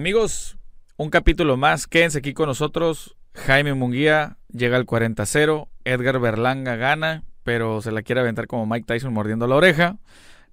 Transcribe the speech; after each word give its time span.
Amigos, 0.00 0.56
un 0.96 1.10
capítulo 1.10 1.58
más. 1.58 1.86
Quédense 1.86 2.20
aquí 2.20 2.32
con 2.32 2.46
nosotros. 2.46 3.18
Jaime 3.34 3.74
Munguía 3.74 4.38
llega 4.50 4.78
al 4.78 4.86
40-0. 4.86 5.68
Edgar 5.84 6.18
Berlanga 6.18 6.76
gana, 6.76 7.24
pero 7.42 7.82
se 7.82 7.92
la 7.92 8.00
quiere 8.00 8.22
aventar 8.22 8.46
como 8.46 8.64
Mike 8.64 8.86
Tyson 8.86 9.12
mordiendo 9.12 9.46
la 9.46 9.56
oreja. 9.56 9.98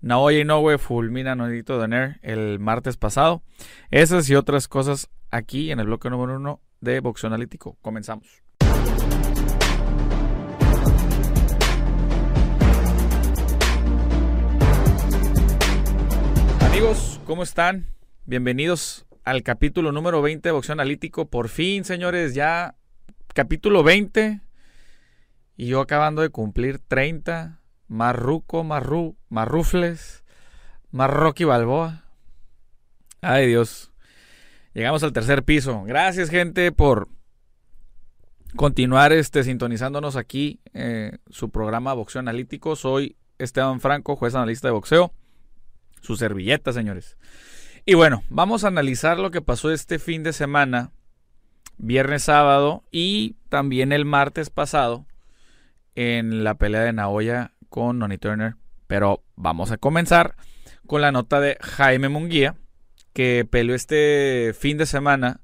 Naoya 0.02 0.40
Inoue 0.40 0.78
fulmina 0.78 1.32
a 1.32 1.36
Nodito 1.36 1.78
Doner 1.78 2.20
el 2.24 2.60
martes 2.60 2.98
pasado. 2.98 3.42
Esas 3.90 4.30
y 4.30 4.36
otras 4.36 4.68
cosas 4.68 5.10
aquí 5.32 5.72
en 5.72 5.80
el 5.80 5.86
bloque 5.86 6.10
número 6.10 6.36
uno 6.36 6.60
de 6.82 7.00
Boxeo 7.00 7.30
Analítico. 7.30 7.78
Comenzamos. 7.82 8.44
Amigos, 16.60 17.22
¿cómo 17.26 17.44
están? 17.44 17.88
Bienvenidos 18.26 19.07
al 19.28 19.44
capítulo 19.44 19.92
número 19.92 20.22
20 20.22 20.48
de 20.48 20.54
Boxeo 20.54 20.72
Analítico. 20.72 21.30
Por 21.30 21.50
fin, 21.50 21.84
señores, 21.84 22.34
ya 22.34 22.76
capítulo 23.34 23.84
20. 23.84 24.40
Y 25.58 25.68
yo 25.68 25.82
acabando 25.82 26.22
de 26.22 26.30
cumplir 26.30 26.80
30. 26.80 27.60
Más 27.90 28.16
ruco, 28.16 28.64
más, 28.64 28.82
ru, 28.86 29.18
más 29.28 29.46
rufles, 29.46 30.24
más 30.92 31.10
Rocky 31.10 31.44
Balboa. 31.44 32.06
Ay, 33.20 33.48
Dios. 33.48 33.92
Llegamos 34.74 35.04
al 35.04 35.12
tercer 35.12 35.44
piso. 35.44 35.84
Gracias, 35.84 36.30
gente, 36.30 36.72
por 36.72 37.10
continuar 38.56 39.12
este, 39.12 39.44
sintonizándonos 39.44 40.16
aquí. 40.16 40.62
Eh, 40.74 41.18
su 41.30 41.50
programa 41.50 41.94
Boxeo 41.94 42.22
Analítico. 42.22 42.78
Soy 42.78 43.18
Esteban 43.40 43.82
Franco, 43.82 44.16
juez 44.16 44.36
analista 44.36 44.70
de 44.70 44.74
boxeo. 44.74 45.12
Su 46.00 46.16
servilleta, 46.16 46.72
señores. 46.72 47.18
Y 47.90 47.94
bueno, 47.94 48.22
vamos 48.28 48.66
a 48.66 48.68
analizar 48.68 49.18
lo 49.18 49.32
que 49.32 49.42
pasó 49.42 49.72
este 49.72 49.98
fin 49.98 50.22
de 50.22 50.34
semana, 50.34 50.92
viernes, 51.78 52.24
sábado 52.24 52.84
y 52.92 53.38
también 53.48 53.94
el 53.94 54.04
martes 54.04 54.50
pasado 54.50 55.06
en 55.96 56.44
la 56.44 56.56
pelea 56.56 56.82
de 56.82 56.92
Naoya 56.92 57.54
con 57.70 57.98
Noni 57.98 58.18
Turner. 58.18 58.56
Pero 58.88 59.24
vamos 59.38 59.72
a 59.72 59.78
comenzar 59.78 60.36
con 60.86 61.00
la 61.00 61.14
nota 61.14 61.40
de 61.40 61.58
Jaime 61.62 62.10
Munguía, 62.10 62.58
que 63.14 63.48
peleó 63.50 63.74
este 63.74 64.54
fin 64.54 64.78
de 64.78 64.86
semana 64.86 65.40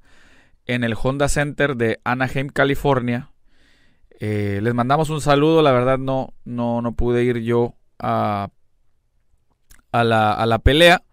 en 0.66 0.84
el 0.84 0.98
Honda 1.02 1.30
Center 1.30 1.78
de 1.78 2.02
Anaheim, 2.04 2.50
California. 2.50 3.32
Eh, 4.20 4.60
les 4.62 4.74
mandamos 4.74 5.10
un 5.10 5.22
saludo, 5.22 5.62
la 5.62 5.72
verdad 5.72 5.98
no, 5.98 6.34
no, 6.44 6.82
no 6.82 6.94
pude 6.94 7.24
ir 7.24 7.38
yo 7.38 7.78
a, 8.00 8.50
a, 9.94 10.04
la, 10.04 10.34
a 10.34 10.46
la 10.46 10.60
pelea 10.60 11.04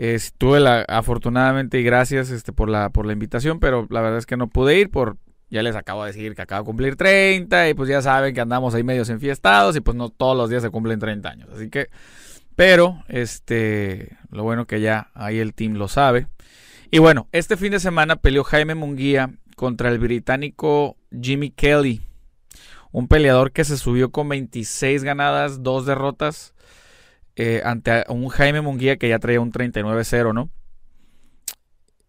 Estuve 0.00 0.60
la, 0.60 0.80
afortunadamente 0.88 1.78
y 1.78 1.82
gracias 1.82 2.30
este, 2.30 2.54
por, 2.54 2.70
la, 2.70 2.88
por 2.88 3.04
la 3.04 3.12
invitación, 3.12 3.60
pero 3.60 3.86
la 3.90 4.00
verdad 4.00 4.16
es 4.16 4.24
que 4.24 4.38
no 4.38 4.48
pude 4.48 4.78
ir 4.78 4.90
por, 4.90 5.18
ya 5.50 5.62
les 5.62 5.76
acabo 5.76 6.04
de 6.04 6.12
decir 6.12 6.34
que 6.34 6.40
acabo 6.40 6.62
de 6.62 6.64
cumplir 6.64 6.96
30 6.96 7.68
y 7.68 7.74
pues 7.74 7.90
ya 7.90 8.00
saben 8.00 8.34
que 8.34 8.40
andamos 8.40 8.74
ahí 8.74 8.82
medios 8.82 9.10
enfiestados 9.10 9.76
y 9.76 9.80
pues 9.82 9.98
no 9.98 10.08
todos 10.08 10.34
los 10.34 10.48
días 10.48 10.62
se 10.62 10.70
cumplen 10.70 11.00
30 11.00 11.28
años. 11.28 11.50
Así 11.54 11.68
que, 11.68 11.90
pero, 12.56 13.04
este, 13.08 14.16
lo 14.30 14.42
bueno 14.42 14.66
que 14.66 14.80
ya 14.80 15.10
ahí 15.12 15.38
el 15.38 15.52
team 15.52 15.74
lo 15.74 15.86
sabe. 15.86 16.28
Y 16.90 16.98
bueno, 16.98 17.28
este 17.32 17.58
fin 17.58 17.72
de 17.72 17.78
semana 17.78 18.16
peleó 18.16 18.42
Jaime 18.42 18.74
Munguía 18.74 19.34
contra 19.54 19.90
el 19.90 19.98
británico 19.98 20.96
Jimmy 21.10 21.50
Kelly, 21.50 22.00
un 22.90 23.06
peleador 23.06 23.52
que 23.52 23.64
se 23.64 23.76
subió 23.76 24.10
con 24.12 24.30
26 24.30 25.04
ganadas, 25.04 25.62
2 25.62 25.84
derrotas 25.84 26.54
eh, 27.42 27.62
ante 27.64 28.04
un 28.10 28.28
Jaime 28.28 28.60
Munguía 28.60 28.98
que 28.98 29.08
ya 29.08 29.18
traía 29.18 29.40
un 29.40 29.50
39-0, 29.50 30.34
¿no? 30.34 30.50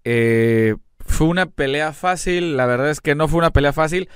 Eh, 0.04 0.76
fue 1.00 1.28
una 1.28 1.46
pelea 1.46 1.94
fácil, 1.94 2.58
la 2.58 2.66
verdad 2.66 2.90
es 2.90 3.00
que 3.00 3.16
no 3.16 3.30
fue 3.30 3.40
una 3.40 3.52
pelea 3.52 3.72
fácil. 3.72 4.10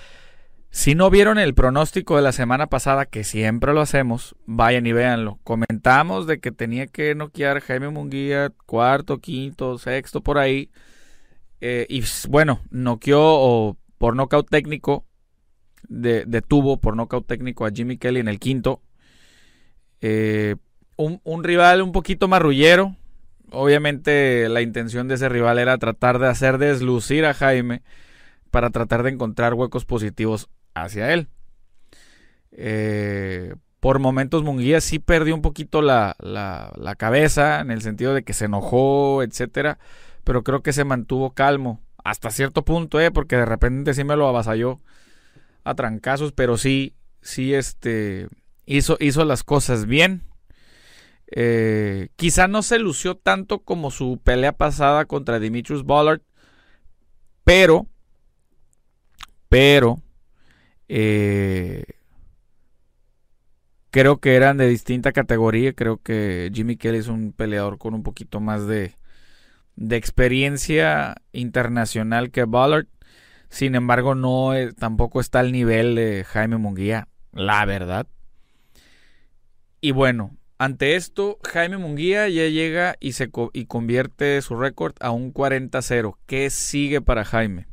Si 0.72 0.94
no 0.94 1.10
vieron 1.10 1.40
el 1.40 1.54
pronóstico 1.54 2.18
de 2.18 2.22
la 2.22 2.34
semana 2.34 2.68
pasada, 2.68 3.06
que 3.06 3.24
siempre 3.24 3.74
lo 3.74 3.80
hacemos, 3.80 4.36
vayan 4.46 4.88
y 4.88 4.92
véanlo. 4.92 5.40
Comentamos 5.46 6.28
de 6.28 6.42
que 6.42 6.52
tenía 6.52 6.86
que 6.86 7.16
noquear 7.16 7.62
Jaime 7.62 7.88
Munguía 7.88 8.52
cuarto, 8.66 9.20
quinto, 9.20 9.78
sexto, 9.78 10.22
por 10.22 10.38
ahí. 10.38 10.70
Eh, 11.62 11.88
y 11.88 12.04
bueno, 12.28 12.60
noqueó 12.72 13.78
por 13.98 14.18
nocaut 14.18 14.50
técnico, 14.50 15.06
detuvo 15.88 16.82
por 16.82 16.98
nocaut 16.98 17.26
técnico 17.26 17.66
a 17.66 17.72
Jimmy 17.72 17.98
Kelly 17.98 18.20
en 18.20 18.28
el 18.28 18.38
quinto. 18.38 18.82
Eh, 20.02 20.58
un, 20.98 21.44
rival 21.44 21.82
un 21.82 21.92
poquito 21.92 22.28
marrullero. 22.28 22.96
Obviamente 23.52 24.50
la 24.50 24.62
intención 24.62 25.08
de 25.08 25.16
ese 25.16 25.30
rival 25.30 25.60
era 25.60 25.78
tratar 25.78 26.20
de 26.20 26.28
hacer 26.28 26.58
deslucir 26.58 27.26
a 27.26 27.34
Jaime 27.34 27.84
para 28.52 28.70
tratar 28.70 29.04
de 29.04 29.12
encontrar 29.12 29.54
huecos 29.54 29.86
positivos 29.86 30.50
hacia 30.74 31.14
él. 31.14 31.28
Eh, 32.52 33.56
por 33.80 34.00
momentos 34.00 34.44
Munguía 34.44 34.82
sí 34.82 35.00
perdió 35.00 35.36
un 35.36 35.42
poquito 35.42 35.82
la, 35.82 36.16
la, 36.20 36.96
cabeza 36.96 37.60
en 37.60 37.70
el 37.70 37.82
sentido 37.82 38.14
de 38.14 38.24
que 38.24 38.34
se 38.34 38.46
enojó, 38.46 39.22
etcétera, 39.22 39.78
pero 40.24 40.44
creo 40.44 40.64
que 40.64 40.74
se 40.74 40.86
mantuvo 40.86 41.34
calmo 41.34 41.82
hasta 42.04 42.32
cierto 42.32 42.66
punto, 42.66 43.00
eh, 43.00 43.12
porque 43.12 43.36
de 43.36 43.46
repente 43.46 43.94
sí 43.94 44.04
me 44.04 44.16
lo 44.16 44.28
avasalló 44.28 44.80
a 45.64 45.76
trancazos, 45.76 46.32
pero 46.32 46.58
sí, 46.58 46.96
sí, 47.22 47.54
este, 47.54 48.28
hizo, 48.66 48.98
hizo 49.00 49.26
las 49.26 49.44
cosas 49.44 49.86
bien. 49.86 50.24
Eh, 51.32 52.10
quizá 52.16 52.48
no 52.48 52.62
se 52.62 52.80
lució 52.80 53.16
tanto 53.18 53.60
como 53.60 53.92
su 53.92 54.20
pelea 54.24 54.52
pasada 54.54 55.06
contra 55.06 55.40
Dimitrius 55.40 55.86
Ballard, 55.86 56.22
pero, 57.44 57.88
pero, 59.50 60.02
eh, 60.88 61.84
creo 63.92 64.20
que 64.20 64.36
eran 64.36 64.58
de 64.58 64.68
distinta 64.68 65.12
categoría. 65.14 65.74
Creo 65.74 65.98
que 66.02 66.52
Jimmy 66.54 66.76
Kelly 66.76 66.98
es 66.98 67.08
un 67.08 67.32
peleador 67.34 67.78
con 67.78 67.94
un 67.94 68.04
poquito 68.04 68.40
más 68.40 68.68
de, 68.68 68.94
de 69.76 69.96
experiencia 69.96 71.16
internacional 71.32 72.32
que 72.32 72.46
Ballard. 72.46 72.88
Sin 73.50 73.76
embargo, 73.76 74.16
no 74.16 74.52
tampoco 74.78 75.22
está 75.22 75.40
al 75.40 75.52
nivel 75.52 75.96
de 75.96 76.26
Jaime 76.26 76.58
Munguía, 76.58 77.08
la 77.32 77.64
verdad. 77.66 78.08
Y 79.82 79.92
bueno, 79.92 80.36
ante 80.58 80.96
esto, 80.96 81.40
Jaime 81.44 81.78
Munguía 81.78 82.30
ya 82.30 82.48
llega 82.48 82.96
y, 83.00 83.14
se 83.14 83.30
y 83.54 83.66
convierte 83.66 84.42
su 84.42 84.56
récord 84.56 84.96
a 85.00 85.12
un 85.12 85.34
40-0. 85.34 86.18
¿Qué 86.26 86.50
sigue 86.50 87.02
para 87.02 87.26
Jaime? 87.26 87.68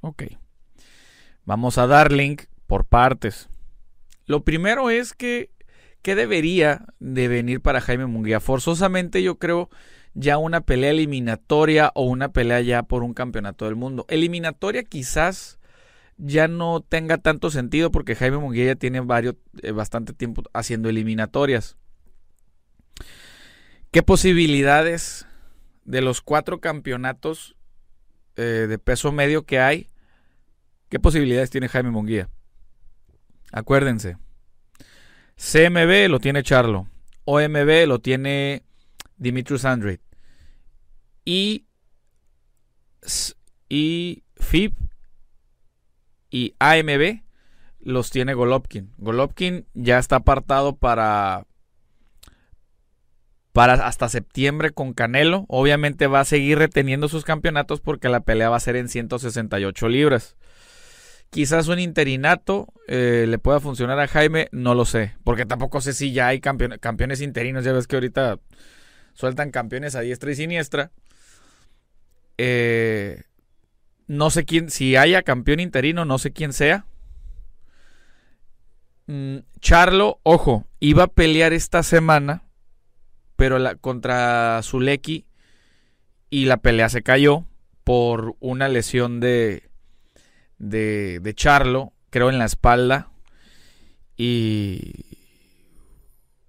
Ok. 0.00 0.24
Vamos 1.44 1.78
a 1.78 1.86
dar 1.86 2.12
link 2.12 2.42
por 2.66 2.84
partes. 2.84 3.48
Lo 4.26 4.44
primero 4.44 4.90
es 4.90 5.14
que, 5.14 5.50
¿qué 6.02 6.14
debería 6.14 6.86
de 7.00 7.26
venir 7.26 7.60
para 7.60 7.80
Jaime 7.80 8.06
Munguía? 8.06 8.40
Forzosamente 8.40 9.22
yo 9.22 9.38
creo 9.38 9.70
ya 10.14 10.38
una 10.38 10.60
pelea 10.60 10.90
eliminatoria 10.90 11.90
o 11.94 12.04
una 12.04 12.32
pelea 12.32 12.60
ya 12.60 12.82
por 12.82 13.02
un 13.02 13.14
campeonato 13.14 13.64
del 13.64 13.76
mundo. 13.76 14.04
Eliminatoria 14.08 14.82
quizás 14.84 15.58
ya 16.18 16.48
no 16.48 16.80
tenga 16.80 17.18
tanto 17.18 17.50
sentido 17.50 17.90
porque 17.90 18.14
Jaime 18.14 18.38
Munguía 18.38 18.66
ya 18.66 18.74
tiene 18.74 19.00
varios, 19.00 19.36
eh, 19.62 19.72
bastante 19.72 20.12
tiempo 20.12 20.42
haciendo 20.52 20.88
eliminatorias. 20.88 21.76
¿Qué 23.90 24.02
posibilidades 24.02 25.26
de 25.84 26.00
los 26.02 26.20
cuatro 26.20 26.60
campeonatos 26.60 27.56
eh, 28.36 28.66
de 28.68 28.78
peso 28.78 29.12
medio 29.12 29.44
que 29.44 29.60
hay? 29.60 29.88
¿Qué 30.88 30.98
posibilidades 30.98 31.50
tiene 31.50 31.68
Jaime 31.68 31.90
Munguía? 31.90 32.28
Acuérdense. 33.52 34.16
CMB 35.36 36.08
lo 36.08 36.20
tiene 36.20 36.42
Charlo. 36.42 36.88
OMB 37.24 37.86
lo 37.86 38.00
tiene 38.00 38.62
Dimitrius 39.16 39.64
Andrade. 39.64 40.00
Y, 41.24 41.66
y 43.68 44.22
FIB 44.36 44.74
y 46.30 46.54
AMB 46.58 47.22
los 47.80 48.10
tiene 48.10 48.34
Golovkin. 48.34 48.92
Golovkin 48.98 49.66
ya 49.74 49.98
está 49.98 50.16
apartado 50.16 50.76
para 50.76 51.46
para 53.58 53.72
hasta 53.88 54.08
septiembre 54.08 54.70
con 54.70 54.92
Canelo. 54.92 55.44
Obviamente 55.48 56.06
va 56.06 56.20
a 56.20 56.24
seguir 56.24 56.58
reteniendo 56.58 57.08
sus 57.08 57.24
campeonatos 57.24 57.80
porque 57.80 58.08
la 58.08 58.20
pelea 58.20 58.50
va 58.50 58.56
a 58.56 58.60
ser 58.60 58.76
en 58.76 58.88
168 58.88 59.88
libras. 59.88 60.36
Quizás 61.30 61.66
un 61.66 61.80
interinato 61.80 62.72
eh, 62.86 63.26
le 63.26 63.36
pueda 63.40 63.58
funcionar 63.58 63.98
a 63.98 64.06
Jaime, 64.06 64.46
no 64.52 64.76
lo 64.76 64.84
sé. 64.84 65.16
Porque 65.24 65.44
tampoco 65.44 65.80
sé 65.80 65.92
si 65.92 66.12
ya 66.12 66.28
hay 66.28 66.38
campeones 66.38 67.20
interinos. 67.20 67.64
Ya 67.64 67.72
ves 67.72 67.88
que 67.88 67.96
ahorita 67.96 68.38
sueltan 69.12 69.50
campeones 69.50 69.96
a 69.96 70.02
diestra 70.02 70.30
y 70.30 70.36
siniestra. 70.36 70.92
Eh, 72.36 73.22
no 74.06 74.30
sé 74.30 74.44
quién, 74.44 74.70
si 74.70 74.94
haya 74.94 75.24
campeón 75.24 75.58
interino, 75.58 76.04
no 76.04 76.18
sé 76.18 76.30
quién 76.32 76.52
sea. 76.52 76.86
Mm, 79.08 79.38
Charlo, 79.60 80.20
ojo, 80.22 80.64
iba 80.78 81.02
a 81.02 81.08
pelear 81.08 81.52
esta 81.52 81.82
semana 81.82 82.44
pero 83.38 83.60
la, 83.60 83.76
contra 83.76 84.58
Zuleki 84.64 85.24
y 86.28 86.46
la 86.46 86.56
pelea 86.56 86.88
se 86.88 87.04
cayó 87.04 87.44
por 87.84 88.34
una 88.40 88.66
lesión 88.66 89.20
de, 89.20 89.70
de, 90.58 91.20
de 91.20 91.34
Charlo, 91.34 91.92
creo 92.10 92.30
en 92.30 92.38
la 92.38 92.46
espalda. 92.46 93.12
Y 94.16 95.06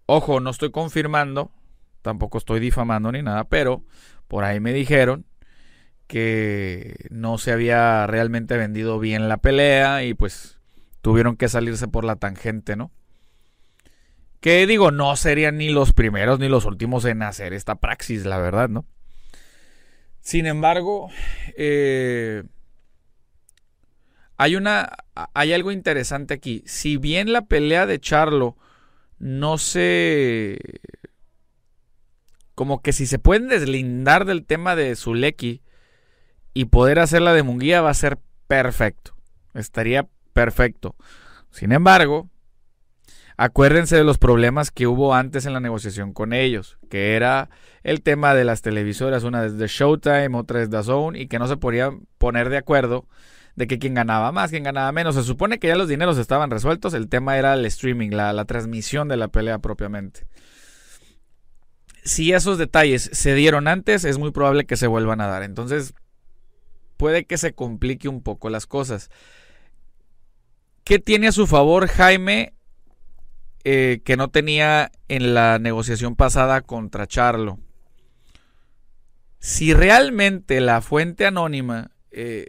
ojo, 0.08 0.40
no 0.40 0.50
estoy 0.50 0.72
confirmando, 0.72 1.52
tampoco 2.02 2.40
estoy 2.40 2.60
difamando 2.60 3.12
ni 3.12 3.22
nada, 3.22 3.44
pero 3.44 3.84
por 4.28 4.44
ahí 4.44 4.60
me 4.60 4.74
dijeron 4.74 5.28
que 6.08 7.06
no 7.12 7.38
se 7.38 7.52
había 7.52 8.08
realmente 8.08 8.58
vendido 8.58 8.98
bien 8.98 9.30
la 9.30 9.38
pelea 9.38 10.04
y 10.04 10.16
pues 10.16 10.60
tuvieron 11.04 11.38
que 11.38 11.50
salirse 11.50 11.88
por 11.88 12.04
la 12.04 12.16
tangente, 12.16 12.76
¿no? 12.76 12.90
Que 14.40 14.66
digo, 14.68 14.92
no 14.92 15.16
serían 15.16 15.58
ni 15.58 15.70
los 15.70 15.94
primeros 15.94 16.40
ni 16.40 16.48
los 16.48 16.66
últimos 16.66 17.04
en 17.06 17.24
hacer 17.24 17.54
esta 17.54 17.76
praxis, 17.76 18.26
la 18.26 18.38
verdad, 18.38 18.70
¿no? 18.70 18.86
Sin 20.22 20.46
embargo, 20.46 21.10
eh, 21.58 22.44
hay 24.38 24.56
una. 24.56 24.90
Hay 25.34 25.52
algo 25.52 25.72
interesante 25.72 26.34
aquí. 26.34 26.64
Si 26.66 26.96
bien 26.96 27.34
la 27.34 27.42
pelea 27.42 27.86
de 27.86 28.00
Charlo 28.00 28.56
no 29.18 29.58
se. 29.58 30.60
Como 32.56 32.82
que 32.82 32.94
si 32.94 33.06
se 33.06 33.20
pueden 33.20 33.50
deslindar 33.50 34.26
del 34.26 34.46
tema 34.46 34.76
de 34.76 34.96
Zuleki 34.96 35.62
y 36.54 36.66
poder 36.66 37.00
hacer 37.00 37.22
la 37.22 37.34
de 37.34 37.44
Munguía 37.44 37.82
va 37.82 37.90
a 37.90 37.94
ser 37.94 38.18
perfecto. 38.48 39.14
Estaría 39.54 40.08
perfecto. 40.32 40.96
Sin 41.52 41.72
embargo, 41.74 42.30
Acuérdense 43.42 43.96
de 43.96 44.04
los 44.04 44.18
problemas 44.18 44.70
que 44.70 44.86
hubo 44.86 45.16
antes 45.16 45.46
en 45.46 45.54
la 45.54 45.62
negociación 45.62 46.12
con 46.12 46.34
ellos, 46.34 46.78
que 46.90 47.16
era 47.16 47.50
el 47.84 48.02
tema 48.02 48.36
de 48.36 48.44
las 48.44 48.62
televisoras, 48.62 49.24
una 49.24 49.46
es 49.46 49.58
de 49.58 49.68
Showtime, 49.68 50.32
otra 50.34 50.62
es 50.62 50.70
de 50.70 50.84
Zone, 50.84 51.18
y 51.18 51.28
que 51.28 51.40
no 51.40 51.48
se 51.48 51.56
podían 51.56 52.02
poner 52.18 52.50
de 52.50 52.58
acuerdo 52.58 53.08
de 53.56 53.66
que 53.66 53.80
quién 53.80 53.94
ganaba 53.94 54.34
más, 54.34 54.50
quién 54.50 54.64
ganaba 54.64 54.92
menos. 54.92 55.16
Se 55.16 55.24
supone 55.24 55.58
que 55.58 55.70
ya 55.70 55.78
los 55.78 55.88
dineros 55.88 56.18
estaban 56.18 56.52
resueltos, 56.52 56.94
el 56.94 57.08
tema 57.08 57.38
era 57.38 57.54
el 57.54 57.66
streaming, 57.68 58.10
la, 58.10 58.34
la 58.34 58.44
transmisión 58.44 59.08
de 59.08 59.16
la 59.16 59.30
pelea 59.30 59.60
propiamente. 59.60 60.28
Si 62.04 62.34
esos 62.34 62.58
detalles 62.58 63.10
se 63.14 63.36
dieron 63.36 63.70
antes, 63.70 64.04
es 64.04 64.18
muy 64.18 64.32
probable 64.32 64.66
que 64.66 64.76
se 64.76 64.88
vuelvan 64.88 65.22
a 65.22 65.28
dar. 65.28 65.44
Entonces, 65.44 65.94
puede 66.98 67.24
que 67.24 67.38
se 67.38 67.54
complique 67.54 68.10
un 68.10 68.22
poco 68.22 68.50
las 68.50 68.68
cosas. 68.68 69.10
¿Qué 70.84 71.00
tiene 71.00 71.30
a 71.30 71.32
su 71.32 71.48
favor 71.48 71.88
Jaime 71.88 72.59
eh, 73.64 74.02
que 74.06 74.18
no 74.18 74.30
tenía 74.30 74.92
en 75.08 75.34
la 75.34 75.60
negociación 75.60 76.16
pasada 76.16 76.62
contra 76.62 77.08
Charlo. 77.08 77.60
Si 79.40 79.74
realmente 79.74 80.62
la 80.62 80.82
fuente 80.82 81.26
anónima 81.26 81.92
eh, 82.12 82.48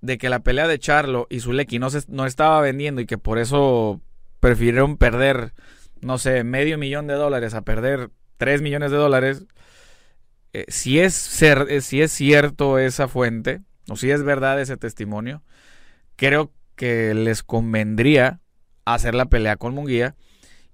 de 0.00 0.18
que 0.18 0.28
la 0.28 0.40
pelea 0.40 0.68
de 0.68 0.78
Charlo 0.78 1.26
y 1.30 1.40
Zuleki 1.40 1.78
no, 1.78 1.90
se, 1.90 2.00
no 2.08 2.26
estaba 2.26 2.60
vendiendo 2.60 3.00
y 3.00 3.06
que 3.06 3.18
por 3.18 3.38
eso 3.38 4.00
prefirieron 4.40 4.96
perder, 4.96 5.52
no 6.00 6.18
sé, 6.18 6.44
medio 6.44 6.78
millón 6.78 7.06
de 7.06 7.14
dólares 7.14 7.54
a 7.54 7.62
perder 7.62 8.10
3 8.38 8.62
millones 8.62 8.90
de 8.90 8.96
dólares, 8.96 9.46
eh, 10.52 10.64
si, 10.68 11.00
es 11.00 11.14
ser, 11.14 11.82
si 11.82 12.00
es 12.00 12.12
cierto 12.12 12.78
esa 12.78 13.08
fuente, 13.08 13.60
o 13.88 13.96
si 13.96 14.10
es 14.10 14.22
verdad 14.22 14.60
ese 14.60 14.76
testimonio, 14.76 15.42
creo 16.16 16.52
que 16.76 17.14
les 17.14 17.42
convendría 17.42 18.40
hacer 18.94 19.14
la 19.14 19.26
pelea 19.26 19.56
con 19.56 19.74
Munguía 19.74 20.14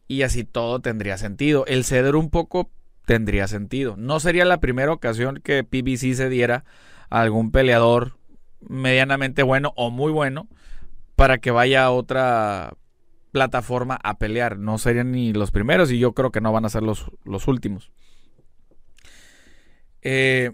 y 0.06 0.22
así 0.22 0.44
todo 0.44 0.80
tendría 0.80 1.18
sentido. 1.18 1.64
El 1.66 1.84
ceder 1.84 2.14
un 2.16 2.30
poco 2.30 2.70
tendría 3.06 3.48
sentido. 3.48 3.96
No 3.96 4.20
sería 4.20 4.44
la 4.44 4.60
primera 4.60 4.92
ocasión 4.92 5.40
que 5.42 5.64
PBC 5.64 6.14
cediera 6.14 6.64
a 7.10 7.20
algún 7.20 7.50
peleador 7.50 8.18
medianamente 8.60 9.42
bueno 9.42 9.72
o 9.76 9.90
muy 9.90 10.12
bueno 10.12 10.48
para 11.16 11.38
que 11.38 11.50
vaya 11.50 11.84
a 11.84 11.90
otra 11.90 12.74
plataforma 13.32 13.98
a 14.02 14.18
pelear. 14.18 14.58
No 14.58 14.78
serían 14.78 15.12
ni 15.12 15.32
los 15.32 15.50
primeros 15.50 15.90
y 15.90 15.98
yo 15.98 16.12
creo 16.12 16.30
que 16.30 16.40
no 16.40 16.52
van 16.52 16.64
a 16.64 16.70
ser 16.70 16.82
los, 16.82 17.10
los 17.24 17.48
últimos. 17.48 17.90
Eh, 20.02 20.52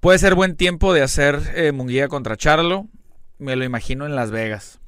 puede 0.00 0.18
ser 0.18 0.34
buen 0.34 0.56
tiempo 0.56 0.92
de 0.92 1.02
hacer 1.02 1.40
eh, 1.54 1.72
Munguía 1.72 2.08
contra 2.08 2.36
Charlo. 2.36 2.86
Me 3.38 3.56
lo 3.56 3.64
imagino 3.64 4.06
en 4.06 4.14
Las 4.14 4.30
Vegas. 4.30 4.81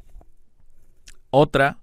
Otra, 1.37 1.79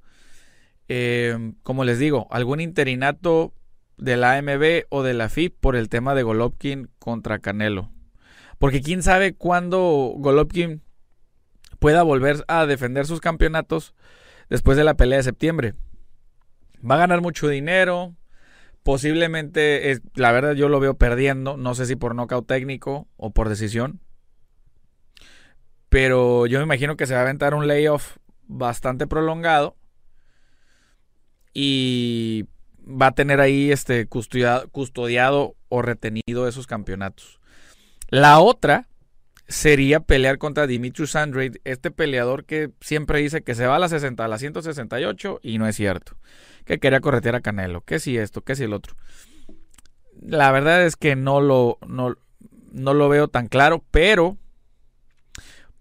eh, 0.87 1.53
como 1.61 1.83
les 1.83 1.99
digo, 1.99 2.27
algún 2.31 2.61
interinato 2.61 3.53
de 3.97 4.15
la 4.15 4.37
AMB 4.37 4.85
o 4.87 5.03
de 5.03 5.13
la 5.13 5.27
FIP 5.27 5.59
por 5.59 5.75
el 5.75 5.89
tema 5.89 6.15
de 6.15 6.23
Golovkin 6.23 6.89
contra 6.99 7.39
Canelo. 7.39 7.91
Porque 8.59 8.81
quién 8.81 9.03
sabe 9.03 9.33
cuándo 9.33 10.13
Golovkin 10.15 10.81
pueda 11.79 12.01
volver 12.03 12.45
a 12.47 12.65
defender 12.65 13.05
sus 13.05 13.19
campeonatos 13.19 13.93
después 14.49 14.77
de 14.77 14.85
la 14.85 14.95
pelea 14.95 15.17
de 15.17 15.23
septiembre. 15.23 15.73
Va 16.89 16.95
a 16.95 16.99
ganar 16.99 17.19
mucho 17.19 17.49
dinero. 17.49 18.15
Posiblemente, 18.83 19.91
es, 19.91 20.01
la 20.15 20.31
verdad 20.31 20.53
yo 20.53 20.69
lo 20.69 20.79
veo 20.79 20.93
perdiendo. 20.93 21.57
No 21.57 21.75
sé 21.75 21.87
si 21.87 21.97
por 21.97 22.15
nocaut 22.15 22.47
técnico 22.47 23.09
o 23.17 23.31
por 23.31 23.49
decisión. 23.49 23.99
Pero 25.89 26.45
yo 26.45 26.57
me 26.59 26.63
imagino 26.63 26.95
que 26.95 27.05
se 27.05 27.13
va 27.13 27.19
a 27.19 27.23
aventar 27.23 27.53
un 27.53 27.67
layoff 27.67 28.15
bastante 28.51 29.07
prolongado 29.07 29.75
y 31.53 32.45
va 32.85 33.07
a 33.07 33.11
tener 33.11 33.39
ahí 33.39 33.71
este 33.71 34.05
custodiado, 34.07 34.67
custodiado 34.69 35.55
o 35.69 35.81
retenido 35.81 36.47
esos 36.47 36.67
campeonatos. 36.67 37.39
La 38.09 38.39
otra 38.39 38.87
sería 39.47 39.99
pelear 40.01 40.37
contra 40.37 40.67
Dimitrius 40.67 41.15
Andrade, 41.15 41.61
este 41.63 41.91
peleador 41.91 42.45
que 42.45 42.71
siempre 42.81 43.19
dice 43.19 43.41
que 43.41 43.55
se 43.55 43.67
va 43.67 43.77
a 43.77 43.79
la 43.79 43.89
60, 43.89 44.23
a 44.23 44.27
la 44.27 44.37
168 44.37 45.39
y 45.41 45.57
no 45.57 45.67
es 45.67 45.75
cierto. 45.75 46.17
Que 46.65 46.79
quería 46.79 47.01
corretear 47.01 47.35
a 47.35 47.41
Canelo, 47.41 47.81
que 47.81 47.99
si 47.99 48.17
esto, 48.17 48.41
que 48.41 48.55
si 48.55 48.63
el 48.63 48.73
otro. 48.73 48.95
La 50.21 50.51
verdad 50.51 50.85
es 50.85 50.95
que 50.95 51.15
no 51.15 51.41
lo, 51.41 51.79
no, 51.87 52.15
no 52.71 52.93
lo 52.93 53.09
veo 53.09 53.27
tan 53.27 53.47
claro, 53.47 53.83
pero 53.91 54.37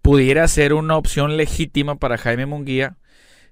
pudiera 0.01 0.47
ser 0.47 0.73
una 0.73 0.97
opción 0.97 1.37
legítima 1.37 1.95
para 1.95 2.17
Jaime 2.17 2.45
Munguía, 2.45 2.97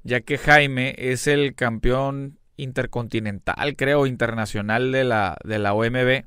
ya 0.03 0.21
que 0.21 0.37
Jaime 0.37 0.95
es 0.97 1.27
el 1.27 1.55
campeón 1.55 2.39
intercontinental, 2.57 3.75
creo, 3.75 4.05
internacional 4.05 4.91
de 4.91 5.03
la, 5.03 5.37
de 5.43 5.59
la 5.59 5.73
OMB, 5.73 6.23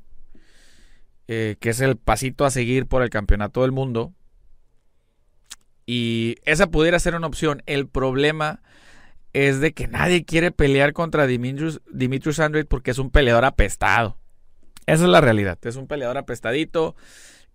eh, 1.27 1.55
que 1.59 1.69
es 1.69 1.79
el 1.81 1.97
pasito 1.97 2.45
a 2.45 2.51
seguir 2.51 2.87
por 2.87 3.03
el 3.03 3.09
campeonato 3.09 3.61
del 3.61 3.71
mundo. 3.71 4.13
Y 5.85 6.35
esa 6.45 6.67
pudiera 6.67 6.99
ser 6.99 7.15
una 7.15 7.27
opción. 7.27 7.61
El 7.65 7.87
problema 7.87 8.61
es 9.33 9.59
de 9.59 9.73
que 9.73 9.87
nadie 9.87 10.25
quiere 10.25 10.51
pelear 10.51 10.93
contra 10.93 11.27
Dimitrius, 11.27 11.81
Dimitrius 11.91 12.39
Andrade 12.39 12.65
porque 12.65 12.91
es 12.91 12.99
un 12.99 13.09
peleador 13.09 13.45
apestado. 13.45 14.17
Esa 14.85 15.03
es 15.03 15.09
la 15.09 15.21
realidad. 15.21 15.57
Es 15.63 15.75
un 15.75 15.87
peleador 15.87 16.17
apestadito 16.17 16.95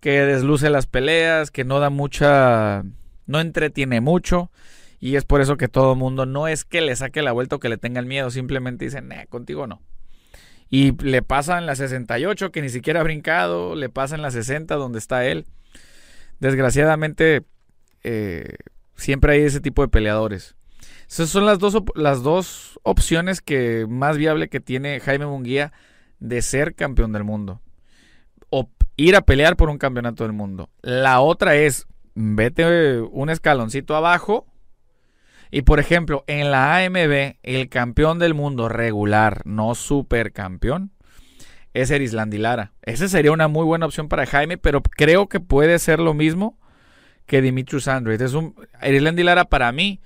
que 0.01 0.21
desluce 0.25 0.71
las 0.71 0.87
peleas, 0.87 1.51
que 1.51 1.65
no 1.65 1.81
da 1.81 1.91
mucha, 1.91 2.85
no 3.27 3.41
entretiene 3.41 4.01
mucho. 4.01 4.51
Y 5.01 5.17
es 5.17 5.25
por 5.25 5.41
eso 5.41 5.57
que 5.57 5.69
todo 5.69 5.93
el 5.93 5.99
mundo 5.99 6.27
no 6.27 6.49
es 6.49 6.65
que 6.65 6.81
le 6.81 6.95
saque 6.97 7.23
la 7.23 7.33
vuelta 7.33 7.57
o 7.57 7.59
que 7.61 7.69
le 7.69 7.79
tenga 7.79 8.01
el 8.01 8.07
miedo, 8.07 8.31
simplemente 8.31 8.85
dicen, 8.85 9.13
eh, 9.13 9.27
contigo 9.29 9.67
no. 9.67 9.81
Y 10.71 10.93
le 11.03 11.23
pasa 11.23 11.59
en 11.59 11.67
la 11.67 11.77
68 11.77 12.51
que 12.51 12.63
ni 12.63 12.69
siquiera 12.69 13.01
ha 13.01 13.05
brincado, 13.05 13.75
le 13.75 13.89
pasa 13.89 14.17
en 14.17 14.23
la 14.23 14.31
60 14.31 14.75
donde 14.75 14.99
está 14.99 15.25
él. 15.25 15.47
Desgraciadamente, 16.41 17.43
eh, 18.03 18.57
siempre 18.97 19.35
hay 19.35 19.43
ese 19.43 19.61
tipo 19.61 19.83
de 19.83 19.89
peleadores. 19.89 20.57
Esas 21.09 21.31
son 21.31 21.47
las 21.47 21.59
dos, 21.59 21.79
las 21.95 22.23
dos 22.23 22.79
opciones 22.83 23.41
que 23.41 23.87
más 23.89 24.19
viable 24.19 24.49
que 24.49 24.61
tiene 24.61 25.01
Jaime 25.01 25.27
Munguía 25.27 25.73
de 26.19 26.43
ser 26.43 26.75
campeón 26.75 27.13
del 27.13 27.25
mundo 27.25 27.63
o 28.51 28.69
ir 28.97 29.17
a 29.17 29.23
pelear 29.23 29.57
por 29.57 29.71
un 29.71 29.79
campeonato 29.79 30.25
del 30.25 30.33
mundo. 30.33 30.71
La 30.83 31.21
otra 31.21 31.57
es, 31.57 31.87
vete 32.15 33.01
un 33.01 33.31
escaloncito 33.31 33.95
abajo. 33.97 34.47
Y 35.51 35.63
por 35.63 35.81
ejemplo, 35.81 36.25
en 36.27 36.51
la 36.51 36.77
AMB, 36.77 37.37
el 37.43 37.69
campeón 37.71 38.19
del 38.19 38.35
mundo 38.35 38.69
regular, 38.69 39.41
no 39.47 39.75
supercampeón, 39.75 40.93
es 41.73 41.91
Erislandy 41.91 42.37
Lara. 42.37 42.73
Esa 42.83 43.09
sería 43.09 43.33
una 43.33 43.49
muy 43.49 43.65
buena 43.65 43.87
opción 43.87 44.09
para 44.09 44.27
Jaime, 44.27 44.59
pero 44.59 44.83
creo 44.83 45.29
que 45.29 45.41
puede 45.41 45.79
ser 45.79 46.01
lo 46.01 46.13
mismo 46.13 46.59
que 47.25 47.41
Dimitrius 47.41 47.89
Andrade. 47.89 48.25
Es 48.25 48.35
un 48.35 48.55
Lara 48.83 49.45
para 49.47 49.73
mí, 49.73 50.01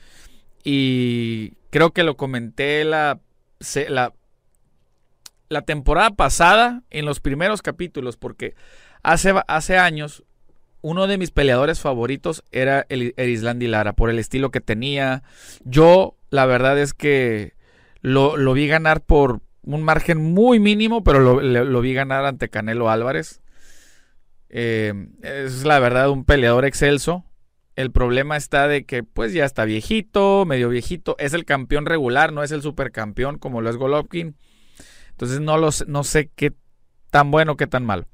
y 0.64 1.54
creo 1.70 1.92
que 1.92 2.04
lo 2.04 2.16
comenté 2.16 2.84
la, 2.84 3.20
la, 3.88 4.12
la 5.52 5.62
temporada 5.62 6.11
pasada 6.11 6.82
en 6.90 7.04
los 7.04 7.21
primeros 7.21 7.62
capítulos, 7.62 8.16
porque 8.16 8.54
hace, 9.02 9.35
hace 9.47 9.78
años 9.78 10.25
uno 10.80 11.06
de 11.06 11.16
mis 11.16 11.30
peleadores 11.30 11.80
favoritos 11.80 12.42
era 12.50 12.85
el, 12.88 13.14
Erislandy 13.16 13.68
Lara, 13.68 13.92
por 13.92 14.11
el 14.11 14.18
estilo 14.18 14.50
que 14.50 14.61
tenía. 14.61 15.23
Yo, 15.64 16.16
la 16.30 16.44
verdad 16.44 16.78
es 16.78 16.92
que 16.92 17.54
lo, 18.00 18.37
lo 18.37 18.52
vi 18.52 18.66
ganar 18.66 19.00
por 19.00 19.40
un 19.62 19.82
margen 19.82 20.18
muy 20.18 20.59
mínimo, 20.59 21.04
pero 21.04 21.21
lo, 21.21 21.40
lo, 21.40 21.80
vi 21.80 21.94
ganar 21.94 22.25
ante 22.25 22.49
Canelo 22.49 22.90
Álvarez. 22.90 23.40
Eh, 24.49 24.92
es 25.23 25.64
la 25.64 25.78
verdad 25.78 26.11
un 26.11 26.25
peleador 26.25 26.64
excelso. 26.64 27.25
El 27.76 27.90
problema 27.90 28.37
está 28.37 28.68
de 28.68 28.85
que 28.85 29.02
pues 29.02 29.32
ya 29.32 29.44
está 29.44 29.64
viejito, 29.64 30.44
medio 30.47 30.68
viejito. 30.68 31.14
Es 31.18 31.32
el 31.32 31.44
campeón 31.44 31.87
regular, 31.87 32.32
no 32.32 32.42
es 32.42 32.50
el 32.50 32.61
supercampeón 32.61 33.38
como 33.38 33.61
lo 33.61 33.71
es 33.71 33.76
Golovkin. 33.76 34.37
Entonces 35.23 35.41
no, 35.41 35.57
los, 35.57 35.87
no 35.87 36.02
sé 36.02 36.33
qué 36.35 36.52
tan 37.12 37.31
bueno, 37.31 37.57
qué 37.57 37.69
tan 37.69 37.85
malo. 37.85 38.09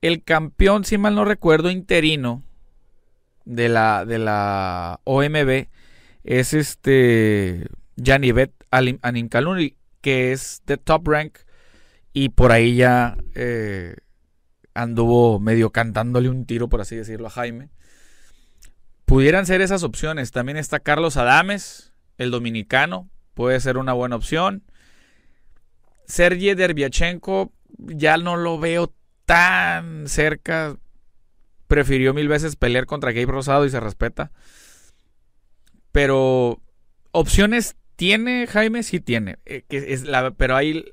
El 0.00 0.22
campeón, 0.22 0.84
si 0.84 0.98
mal 0.98 1.16
no 1.16 1.24
recuerdo, 1.24 1.68
interino 1.68 2.44
de 3.44 3.68
la, 3.68 4.04
de 4.04 4.20
la 4.20 5.00
OMB 5.02 5.66
es 6.22 6.54
este 6.54 7.66
Janivet 8.00 8.52
Aninkaluni, 8.70 9.74
que 10.00 10.30
es 10.30 10.62
de 10.64 10.76
top 10.76 11.08
rank 11.08 11.38
y 12.12 12.28
por 12.28 12.52
ahí 12.52 12.76
ya 12.76 13.16
eh, 13.34 13.96
anduvo 14.74 15.40
medio 15.40 15.72
cantándole 15.72 16.28
un 16.28 16.46
tiro, 16.46 16.68
por 16.68 16.82
así 16.82 16.94
decirlo, 16.94 17.26
a 17.26 17.30
Jaime. 17.30 17.70
Pudieran 19.06 19.44
ser 19.44 19.60
esas 19.60 19.82
opciones. 19.82 20.30
También 20.30 20.56
está 20.56 20.78
Carlos 20.78 21.16
Adames, 21.16 21.92
el 22.16 22.30
dominicano, 22.30 23.10
puede 23.34 23.58
ser 23.58 23.76
una 23.76 23.92
buena 23.92 24.14
opción. 24.14 24.62
Sergey 26.08 26.54
Derbiachenko 26.54 27.52
ya 27.78 28.16
no 28.16 28.36
lo 28.36 28.58
veo 28.58 28.92
tan 29.26 30.08
cerca. 30.08 30.76
Prefirió 31.68 32.14
mil 32.14 32.28
veces 32.28 32.56
pelear 32.56 32.86
contra 32.86 33.12
Gabe 33.12 33.26
Rosado 33.26 33.66
y 33.66 33.70
se 33.70 33.78
respeta. 33.78 34.32
Pero 35.92 36.62
opciones 37.12 37.76
tiene 37.96 38.46
Jaime, 38.46 38.82
sí 38.82 39.00
tiene. 39.00 39.38
Eh, 39.44 39.64
que 39.68 39.92
es 39.92 40.04
la, 40.04 40.30
pero 40.30 40.56
ahí 40.56 40.84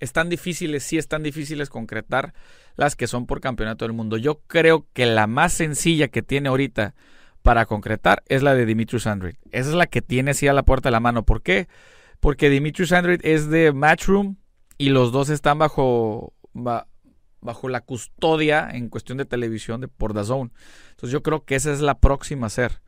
están 0.00 0.28
difíciles, 0.28 0.82
sí 0.82 0.98
están 0.98 1.22
difíciles 1.22 1.68
concretar 1.68 2.34
las 2.74 2.96
que 2.96 3.06
son 3.06 3.26
por 3.26 3.40
campeonato 3.40 3.84
del 3.84 3.92
mundo. 3.92 4.16
Yo 4.16 4.40
creo 4.46 4.86
que 4.92 5.06
la 5.06 5.26
más 5.28 5.52
sencilla 5.52 6.08
que 6.08 6.22
tiene 6.22 6.48
ahorita 6.48 6.94
para 7.42 7.66
concretar 7.66 8.22
es 8.26 8.42
la 8.42 8.54
de 8.54 8.66
Dimitrius 8.66 9.06
Android. 9.06 9.34
Esa 9.52 9.68
es 9.68 9.74
la 9.74 9.86
que 9.86 10.02
tiene 10.02 10.32
así 10.32 10.48
a 10.48 10.52
la 10.52 10.64
puerta 10.64 10.88
de 10.88 10.92
la 10.92 11.00
mano. 11.00 11.24
¿Por 11.24 11.42
qué? 11.42 11.68
Porque 12.18 12.50
Dimitrius 12.50 12.92
Android 12.92 13.20
es 13.22 13.48
de 13.48 13.72
Matchroom 13.72 14.36
y 14.80 14.88
los 14.88 15.12
dos 15.12 15.28
están 15.28 15.58
bajo, 15.58 16.32
bajo 16.54 17.68
la 17.68 17.82
custodia 17.82 18.66
en 18.72 18.88
cuestión 18.88 19.18
de 19.18 19.26
televisión 19.26 19.82
de 19.82 19.88
por 19.88 20.14
Zone. 20.24 20.52
Entonces 20.92 21.10
yo 21.10 21.22
creo 21.22 21.44
que 21.44 21.54
esa 21.54 21.70
es 21.70 21.82
la 21.82 21.98
próxima 21.98 22.46
a 22.46 22.50
ser. 22.50 22.80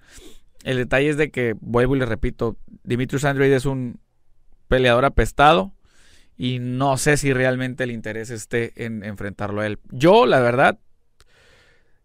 El 0.65 0.79
detalle 0.79 1.11
es 1.11 1.19
de 1.19 1.31
que, 1.31 1.55
vuelvo 1.61 1.95
y 1.95 1.99
le 1.99 2.07
repito, 2.07 2.57
Dimitrius 2.83 3.27
Android 3.27 3.53
es 3.53 3.67
un 3.67 4.01
peleador 4.69 5.05
apestado 5.05 5.75
y 6.35 6.61
no 6.61 6.97
sé 6.97 7.19
si 7.19 7.35
realmente 7.35 7.85
el 7.85 7.91
interés 7.91 8.31
esté 8.31 8.73
en 8.87 9.05
enfrentarlo 9.05 9.61
a 9.61 9.67
él. 9.67 9.79
Yo, 9.91 10.25
la 10.25 10.41
verdad, 10.41 10.79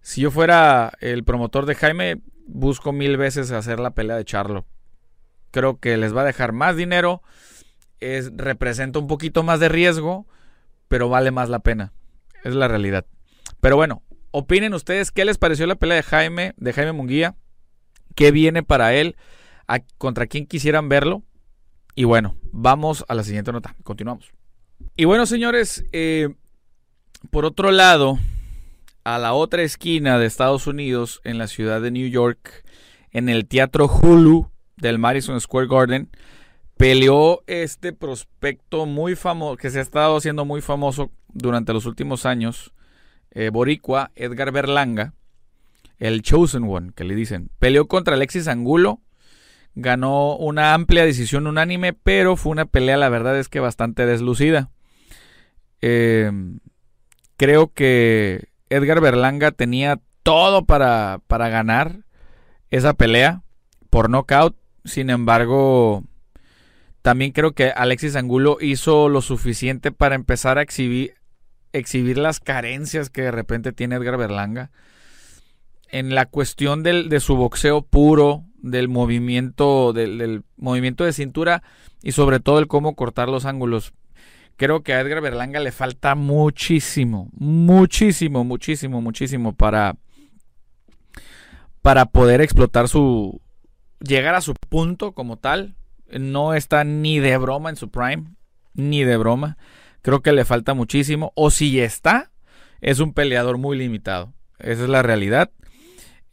si 0.01 0.19
yo 0.19 0.31
fuera 0.31 0.91
el 0.99 1.23
promotor 1.23 1.65
de 1.65 1.75
Jaime, 1.75 2.21
busco 2.45 2.91
mil 2.91 3.15
veces 3.15 3.51
hacer 3.51 3.79
la 3.79 3.91
pelea 3.91 4.17
de 4.17 4.25
Charlo. 4.25 4.65
Creo 5.51 5.79
que 5.79 5.95
les 5.95 6.13
va 6.13 6.23
a 6.23 6.25
dejar 6.25 6.51
más 6.51 6.75
dinero 6.75 7.21
es, 7.99 8.31
representa 8.35 8.99
un 8.99 9.07
poquito 9.07 9.43
más 9.43 9.59
de 9.59 9.69
riesgo, 9.69 10.27
pero 10.87 11.09
vale 11.09 11.31
más 11.31 11.49
la 11.49 11.59
pena. 11.59 11.93
Es 12.43 12.53
la 12.53 12.67
realidad. 12.67 13.05
Pero 13.59 13.75
bueno, 13.75 14.03
opinen 14.31 14.73
ustedes 14.73 15.11
qué 15.11 15.25
les 15.25 15.37
pareció 15.37 15.65
la 15.67 15.75
pelea 15.75 15.97
de 15.97 16.03
Jaime, 16.03 16.53
de 16.57 16.73
Jaime 16.73 16.91
Munguía, 16.91 17.35
qué 18.15 18.31
viene 18.31 18.63
para 18.63 18.93
él, 18.93 19.15
contra 19.97 20.27
quién 20.27 20.45
quisieran 20.45 20.89
verlo. 20.89 21.23
Y 21.95 22.03
bueno, 22.03 22.37
vamos 22.51 23.03
a 23.07 23.15
la 23.15 23.23
siguiente 23.23 23.51
nota. 23.51 23.75
Continuamos. 23.83 24.31
Y 24.95 25.05
bueno, 25.05 25.25
señores, 25.25 25.83
eh, 25.91 26.29
por 27.31 27.45
otro 27.45 27.71
lado, 27.71 28.19
a 29.03 29.17
la 29.17 29.33
otra 29.33 29.63
esquina 29.63 30.19
de 30.19 30.25
Estados 30.25 30.67
Unidos, 30.67 31.21
en 31.23 31.37
la 31.37 31.47
ciudad 31.47 31.81
de 31.81 31.91
New 31.91 32.07
York, 32.07 32.63
en 33.11 33.29
el 33.29 33.47
Teatro 33.47 33.87
Hulu 33.87 34.51
del 34.75 34.99
Madison 34.99 35.41
Square 35.41 35.67
Garden, 35.67 36.09
peleó 36.77 37.43
este 37.47 37.91
prospecto 37.91 38.85
muy 38.85 39.15
famoso, 39.15 39.57
que 39.57 39.69
se 39.69 39.79
ha 39.79 39.81
estado 39.81 40.15
haciendo 40.15 40.45
muy 40.45 40.61
famoso 40.61 41.11
durante 41.27 41.73
los 41.73 41.85
últimos 41.85 42.25
años, 42.25 42.73
eh, 43.31 43.49
Boricua, 43.49 44.11
Edgar 44.15 44.51
Berlanga, 44.51 45.13
el 45.97 46.21
Chosen 46.21 46.63
One, 46.63 46.91
que 46.95 47.03
le 47.03 47.15
dicen. 47.15 47.49
Peleó 47.59 47.87
contra 47.87 48.15
Alexis 48.15 48.47
Angulo, 48.47 49.01
ganó 49.75 50.35
una 50.37 50.73
amplia 50.73 51.05
decisión 51.05 51.47
unánime, 51.47 51.93
pero 51.93 52.35
fue 52.35 52.51
una 52.51 52.65
pelea, 52.65 52.97
la 52.97 53.09
verdad 53.09 53.37
es 53.39 53.49
que 53.49 53.59
bastante 53.59 54.05
deslucida. 54.05 54.69
Eh, 55.81 56.31
creo 57.37 57.73
que 57.73 58.49
Edgar 58.69 59.01
Berlanga 59.01 59.51
tenía 59.51 59.99
todo 60.23 60.65
para, 60.65 61.21
para 61.27 61.49
ganar 61.49 61.99
esa 62.69 62.93
pelea 62.93 63.43
por 63.89 64.09
knockout. 64.09 64.55
Sin 64.85 65.09
embargo, 65.09 66.03
también 67.07 67.31
creo 67.31 67.53
que 67.53 67.69
Alexis 67.69 68.17
Angulo 68.17 68.57
hizo 68.59 69.07
lo 69.07 69.21
suficiente 69.21 69.93
para 69.93 70.15
empezar 70.15 70.57
a 70.57 70.61
exhibir, 70.61 71.13
exhibir 71.71 72.17
las 72.17 72.41
carencias 72.41 73.09
que 73.09 73.21
de 73.21 73.31
repente 73.31 73.71
tiene 73.71 73.95
Edgar 73.95 74.17
Berlanga. 74.17 74.71
En 75.87 76.13
la 76.15 76.25
cuestión 76.25 76.83
del, 76.83 77.07
de 77.07 77.21
su 77.21 77.37
boxeo 77.37 77.81
puro, 77.81 78.43
del 78.57 78.89
movimiento, 78.89 79.93
del, 79.93 80.43
movimiento 80.57 81.05
de 81.05 81.13
cintura 81.13 81.63
y 82.03 82.11
sobre 82.11 82.41
todo 82.41 82.59
el 82.59 82.67
cómo 82.67 82.93
cortar 82.93 83.29
los 83.29 83.45
ángulos. 83.45 83.93
Creo 84.57 84.83
que 84.83 84.93
a 84.93 84.99
Edgar 84.99 85.21
Berlanga 85.21 85.61
le 85.61 85.71
falta 85.71 86.13
muchísimo, 86.13 87.29
muchísimo, 87.31 88.43
muchísimo, 88.43 89.01
muchísimo 89.01 89.53
para, 89.53 89.95
para 91.81 92.07
poder 92.07 92.41
explotar 92.41 92.89
su, 92.89 93.39
llegar 94.01 94.35
a 94.35 94.41
su 94.41 94.55
punto 94.55 95.13
como 95.13 95.37
tal 95.37 95.77
no 96.11 96.53
está 96.53 96.83
ni 96.83 97.19
de 97.19 97.37
broma 97.37 97.69
en 97.69 97.75
su 97.75 97.89
prime, 97.89 98.25
ni 98.73 99.03
de 99.03 99.17
broma. 99.17 99.57
Creo 100.01 100.21
que 100.21 100.31
le 100.31 100.45
falta 100.45 100.73
muchísimo. 100.73 101.31
O 101.35 101.51
si 101.51 101.79
está, 101.79 102.31
es 102.81 102.99
un 102.99 103.13
peleador 103.13 103.57
muy 103.57 103.77
limitado. 103.77 104.33
Esa 104.59 104.83
es 104.83 104.89
la 104.89 105.03
realidad. 105.03 105.51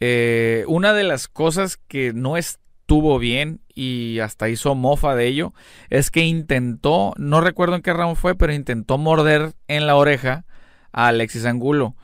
Eh, 0.01 0.65
una 0.69 0.93
de 0.93 1.05
las 1.05 1.29
cosas 1.29 1.77
que 1.77 2.13
no 2.13 2.37
estuvo 2.37 3.19
bien 3.19 3.61
y 3.75 4.19
hasta 4.21 4.49
hizo 4.49 4.75
mofa 4.75 5.15
de 5.15 5.27
ello 5.27 5.55
es 5.91 6.11
que 6.11 6.25
intentó, 6.25 7.15
no 7.17 7.41
recuerdo 7.41 7.77
en 7.77 7.83
qué 7.83 7.93
round 7.93 8.17
fue, 8.17 8.35
pero 8.35 8.53
intentó 8.53 8.99
morder 8.99 9.55
en 9.69 9.87
la 9.87 9.97
oreja 9.97 10.45
a 10.93 11.09
Alexis 11.09 11.45
Angulo. 11.47 11.97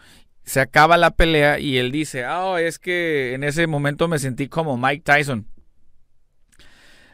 Se 0.42 0.60
acaba 0.60 0.96
la 0.96 1.12
pelea 1.12 1.58
y 1.58 1.78
él 1.78 1.92
dice, 1.92 2.24
ah, 2.24 2.56
es 2.60 2.78
que 2.78 3.34
en 3.34 3.44
ese 3.44 3.66
momento 3.66 4.08
me 4.08 4.18
sentí 4.18 4.48
como 4.48 4.76
Mike 4.76 5.02
Tyson. 5.04 5.46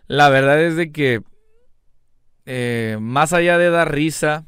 La 0.06 0.28
verdad 0.28 0.62
es 0.62 0.76
de 0.76 0.92
que 0.92 1.22
eh, 2.44 2.96
más 3.00 3.32
allá 3.32 3.58
de 3.58 3.70
dar 3.70 3.92
risa, 3.92 4.46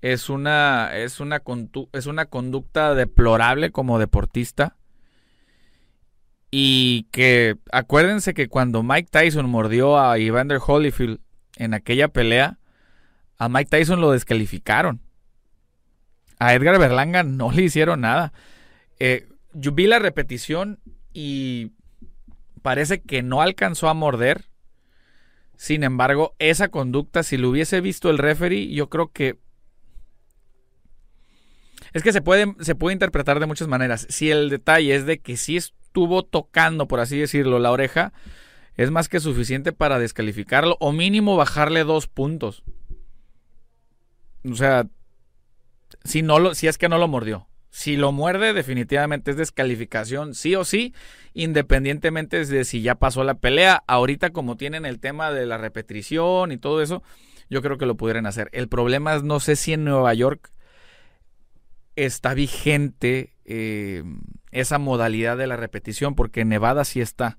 es 0.00 0.28
una, 0.28 0.96
es, 0.96 1.20
una 1.20 1.42
es 1.92 2.06
una 2.06 2.26
conducta 2.26 2.94
deplorable 2.94 3.70
como 3.70 3.98
deportista. 3.98 4.76
Y 6.50 7.04
que 7.10 7.56
acuérdense 7.72 8.32
que 8.32 8.48
cuando 8.48 8.82
Mike 8.82 9.08
Tyson 9.10 9.50
mordió 9.50 9.98
a 9.98 10.16
Evander 10.16 10.60
Holyfield 10.64 11.20
en 11.56 11.74
aquella 11.74 12.08
pelea, 12.08 12.58
a 13.36 13.48
Mike 13.48 13.68
Tyson 13.70 14.00
lo 14.00 14.12
descalificaron. 14.12 15.00
A 16.38 16.54
Edgar 16.54 16.78
Berlanga 16.78 17.22
no 17.24 17.50
le 17.50 17.62
hicieron 17.62 18.02
nada. 18.02 18.32
Eh, 18.98 19.28
yo 19.52 19.72
vi 19.72 19.86
la 19.86 19.98
repetición 19.98 20.78
y 21.12 21.72
parece 22.66 23.00
que 23.00 23.22
no 23.22 23.42
alcanzó 23.42 23.88
a 23.88 23.94
morder. 23.94 24.46
Sin 25.54 25.84
embargo, 25.84 26.34
esa 26.40 26.66
conducta, 26.66 27.22
si 27.22 27.36
lo 27.36 27.50
hubiese 27.50 27.80
visto 27.80 28.10
el 28.10 28.18
referee, 28.18 28.74
yo 28.74 28.90
creo 28.90 29.12
que... 29.12 29.38
Es 31.92 32.02
que 32.02 32.12
se 32.12 32.22
puede, 32.22 32.56
se 32.58 32.74
puede 32.74 32.94
interpretar 32.94 33.38
de 33.38 33.46
muchas 33.46 33.68
maneras. 33.68 34.08
Si 34.10 34.32
el 34.32 34.50
detalle 34.50 34.96
es 34.96 35.06
de 35.06 35.20
que 35.20 35.36
si 35.36 35.56
estuvo 35.56 36.24
tocando, 36.24 36.88
por 36.88 36.98
así 36.98 37.16
decirlo, 37.16 37.60
la 37.60 37.70
oreja, 37.70 38.12
es 38.74 38.90
más 38.90 39.08
que 39.08 39.20
suficiente 39.20 39.70
para 39.70 40.00
descalificarlo 40.00 40.76
o 40.80 40.90
mínimo 40.90 41.36
bajarle 41.36 41.84
dos 41.84 42.08
puntos. 42.08 42.64
O 44.44 44.56
sea, 44.56 44.88
si, 46.02 46.22
no 46.22 46.40
lo, 46.40 46.56
si 46.56 46.66
es 46.66 46.78
que 46.78 46.88
no 46.88 46.98
lo 46.98 47.06
mordió. 47.06 47.46
Si 47.76 47.98
lo 47.98 48.10
muerde, 48.10 48.54
definitivamente 48.54 49.32
es 49.32 49.36
descalificación, 49.36 50.34
sí 50.34 50.54
o 50.54 50.64
sí, 50.64 50.94
independientemente 51.34 52.42
de 52.46 52.64
si 52.64 52.80
ya 52.80 52.94
pasó 52.94 53.22
la 53.22 53.34
pelea. 53.34 53.84
Ahorita, 53.86 54.30
como 54.30 54.56
tienen 54.56 54.86
el 54.86 54.98
tema 54.98 55.30
de 55.30 55.44
la 55.44 55.58
repetición 55.58 56.52
y 56.52 56.56
todo 56.56 56.80
eso, 56.80 57.02
yo 57.50 57.60
creo 57.60 57.76
que 57.76 57.84
lo 57.84 57.98
pudieran 57.98 58.24
hacer. 58.24 58.48
El 58.52 58.68
problema 58.68 59.14
es, 59.14 59.24
no 59.24 59.40
sé 59.40 59.56
si 59.56 59.74
en 59.74 59.84
Nueva 59.84 60.14
York 60.14 60.52
está 61.96 62.32
vigente 62.32 63.34
eh, 63.44 64.04
esa 64.52 64.78
modalidad 64.78 65.36
de 65.36 65.46
la 65.46 65.56
repetición, 65.56 66.14
porque 66.14 66.40
en 66.40 66.48
Nevada 66.48 66.82
sí 66.86 67.02
está, 67.02 67.36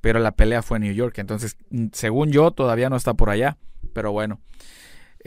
pero 0.00 0.18
la 0.18 0.32
pelea 0.32 0.62
fue 0.62 0.78
en 0.78 0.82
New 0.82 0.94
York. 0.94 1.16
Entonces, 1.18 1.56
según 1.92 2.32
yo, 2.32 2.50
todavía 2.50 2.90
no 2.90 2.96
está 2.96 3.14
por 3.14 3.30
allá, 3.30 3.56
pero 3.92 4.10
bueno. 4.10 4.40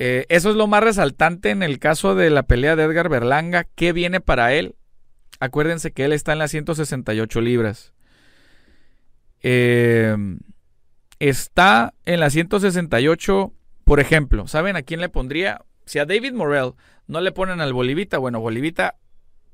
Eh, 0.01 0.25
eso 0.29 0.49
es 0.49 0.55
lo 0.55 0.65
más 0.65 0.81
resaltante 0.81 1.49
en 1.49 1.61
el 1.61 1.77
caso 1.77 2.15
de 2.15 2.29
la 2.29 2.43
pelea 2.43 2.77
de 2.77 2.83
Edgar 2.83 3.09
Berlanga. 3.09 3.65
¿Qué 3.75 3.91
viene 3.91 4.21
para 4.21 4.53
él? 4.53 4.75
Acuérdense 5.41 5.91
que 5.91 6.05
él 6.05 6.13
está 6.13 6.31
en 6.31 6.39
las 6.39 6.51
168 6.51 7.41
libras. 7.41 7.91
Eh, 9.43 10.15
está 11.19 11.93
en 12.05 12.21
las 12.21 12.31
168, 12.31 13.51
por 13.83 13.99
ejemplo. 13.99 14.47
¿Saben 14.47 14.77
a 14.77 14.83
quién 14.83 15.01
le 15.01 15.09
pondría? 15.09 15.65
Si 15.83 15.99
a 15.99 16.05
David 16.05 16.31
Morrell 16.31 16.75
no 17.07 17.19
le 17.19 17.33
ponen 17.33 17.59
al 17.59 17.73
Bolivita, 17.73 18.19
bueno, 18.19 18.39
Bolivita 18.39 18.95